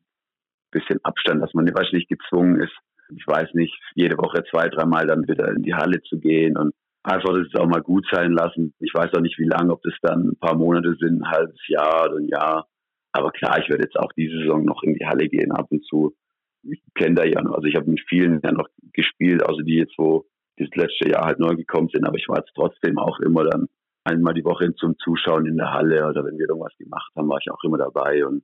[0.70, 2.76] bisschen Abstand, dass man nicht gezwungen ist,
[3.16, 6.72] ich weiß nicht, jede Woche zwei, dreimal dann wieder in die Halle zu gehen und
[7.02, 8.74] einfach das auch mal gut sein lassen.
[8.78, 11.60] Ich weiß auch nicht, wie lange, ob das dann ein paar Monate sind, ein halbes
[11.68, 12.66] Jahr oder ein Jahr.
[13.12, 15.84] Aber klar, ich werde jetzt auch diese Saison noch in die Halle gehen ab und
[15.84, 16.14] zu.
[16.62, 19.76] Ich kenne da ja noch, also ich habe mit vielen ja noch gespielt, außer die
[19.76, 20.26] jetzt, wo
[20.58, 23.66] dieses letzte Jahr halt neu gekommen sind, aber ich war jetzt trotzdem auch immer dann
[24.04, 27.38] einmal die Woche zum Zuschauen in der Halle oder wenn wir irgendwas gemacht haben, war
[27.40, 28.42] ich auch immer dabei und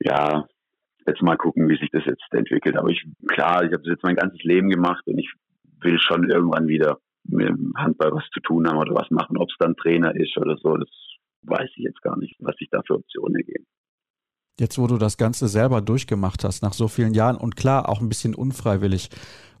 [0.00, 0.46] ja,
[1.06, 2.76] jetzt mal gucken, wie sich das jetzt entwickelt.
[2.76, 5.32] Aber ich, klar, ich habe das jetzt mein ganzes Leben gemacht und ich
[5.80, 9.36] will schon irgendwann wieder mit dem Handball was zu tun haben oder was machen.
[9.38, 10.88] Ob es dann Trainer ist oder so, das
[11.42, 13.66] weiß ich jetzt gar nicht, was sich da für Optionen ergeben.
[14.58, 18.00] Jetzt, wo du das Ganze selber durchgemacht hast, nach so vielen Jahren und klar auch
[18.00, 19.08] ein bisschen unfreiwillig,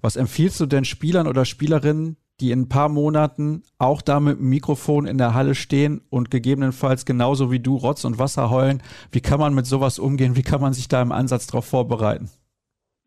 [0.00, 4.38] was empfiehlst du denn Spielern oder Spielerinnen, die in ein paar Monaten auch da mit
[4.38, 8.82] dem Mikrofon in der Halle stehen und gegebenenfalls genauso wie du Rotz und Wasser heulen.
[9.12, 10.36] Wie kann man mit sowas umgehen?
[10.36, 12.30] Wie kann man sich da im Ansatz darauf vorbereiten?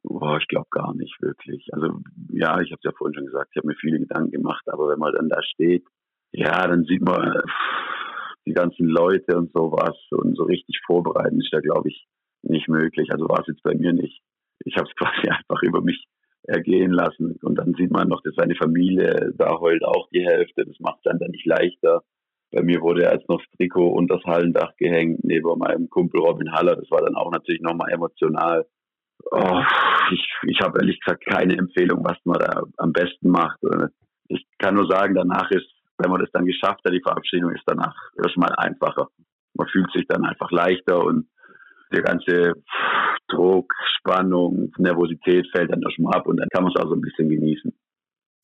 [0.03, 1.67] Boah, ich glaube gar nicht wirklich.
[1.73, 1.99] Also
[2.31, 4.89] ja, ich habe es ja vorhin schon gesagt, ich habe mir viele Gedanken gemacht, aber
[4.89, 5.83] wenn man dann da steht,
[6.31, 7.41] ja, dann sieht man
[8.45, 12.07] die ganzen Leute und sowas und so richtig vorbereiten ist da, glaube ich,
[12.43, 13.11] nicht möglich.
[13.11, 14.21] Also war es jetzt bei mir nicht.
[14.63, 16.07] Ich habe es quasi einfach über mich
[16.47, 17.37] ergehen lassen.
[17.41, 20.65] Und dann sieht man noch, dass seine Familie da heult auch die Hälfte.
[20.65, 22.03] Das macht es dann nicht leichter.
[22.51, 26.51] Bei mir wurde erst noch das Trikot unter das Hallendach gehängt, neben meinem Kumpel Robin
[26.53, 26.77] Haller.
[26.77, 28.65] Das war dann auch natürlich nochmal emotional.
[29.31, 29.61] Oh,
[30.11, 33.59] ich ich habe ehrlich gesagt keine Empfehlung, was man da am besten macht.
[34.29, 35.67] Ich kann nur sagen, danach ist,
[35.97, 39.09] wenn man das dann geschafft hat, die Verabschiedung ist danach erstmal einfacher.
[39.53, 41.27] Man fühlt sich dann einfach leichter und
[41.91, 42.53] der ganze
[43.27, 47.01] Druck, Spannung, Nervosität fällt dann erstmal ab und dann kann man es auch so ein
[47.01, 47.73] bisschen genießen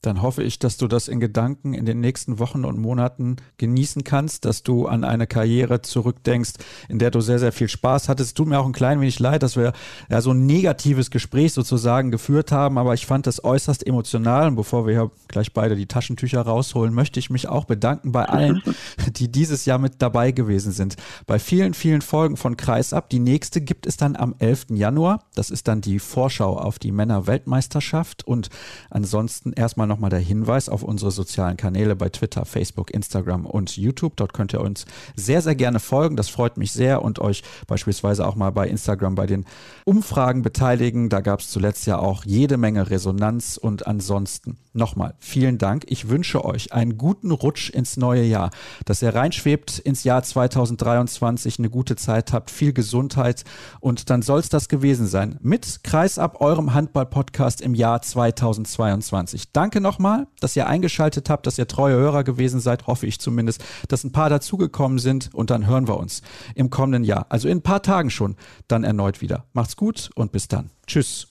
[0.03, 4.03] dann hoffe ich, dass du das in Gedanken in den nächsten Wochen und Monaten genießen
[4.03, 6.51] kannst, dass du an eine Karriere zurückdenkst,
[6.89, 8.31] in der du sehr, sehr viel Spaß hattest.
[8.31, 9.71] Es tut mir auch ein klein wenig leid, dass wir
[10.09, 14.49] ja so ein negatives Gespräch sozusagen geführt haben, aber ich fand das äußerst emotional.
[14.49, 18.25] Und bevor wir hier gleich beide die Taschentücher rausholen, möchte ich mich auch bedanken bei
[18.25, 18.61] allen,
[19.15, 20.97] die dieses Jahr mit dabei gewesen sind.
[21.27, 23.09] Bei vielen, vielen Folgen von Kreisab.
[23.09, 24.65] Die nächste gibt es dann am 11.
[24.71, 25.23] Januar.
[25.33, 28.27] Das ist dann die Vorschau auf die Männer-Weltmeisterschaft.
[28.27, 28.49] Und
[28.89, 33.77] ansonsten erstmal noch nochmal der Hinweis auf unsere sozialen Kanäle bei Twitter, Facebook, Instagram und
[33.77, 34.15] YouTube.
[34.15, 34.85] Dort könnt ihr uns
[35.15, 36.15] sehr, sehr gerne folgen.
[36.15, 39.45] Das freut mich sehr und euch beispielsweise auch mal bei Instagram bei den
[39.85, 41.09] Umfragen beteiligen.
[41.09, 45.85] Da gab es zuletzt ja auch jede Menge Resonanz und ansonsten nochmal vielen Dank.
[45.87, 48.49] Ich wünsche euch einen guten Rutsch ins neue Jahr,
[48.85, 53.43] dass ihr reinschwebt ins Jahr 2023, eine gute Zeit habt, viel Gesundheit
[53.79, 59.51] und dann soll es das gewesen sein mit Kreisab, eurem Handball-Podcast im Jahr 2022.
[59.51, 63.63] Danke nochmal, dass ihr eingeschaltet habt, dass ihr treue Hörer gewesen seid, hoffe ich zumindest,
[63.87, 66.21] dass ein paar dazugekommen sind und dann hören wir uns
[66.55, 68.35] im kommenden Jahr, also in ein paar Tagen schon,
[68.67, 69.45] dann erneut wieder.
[69.53, 70.71] Macht's gut und bis dann.
[70.87, 71.21] Tschüss.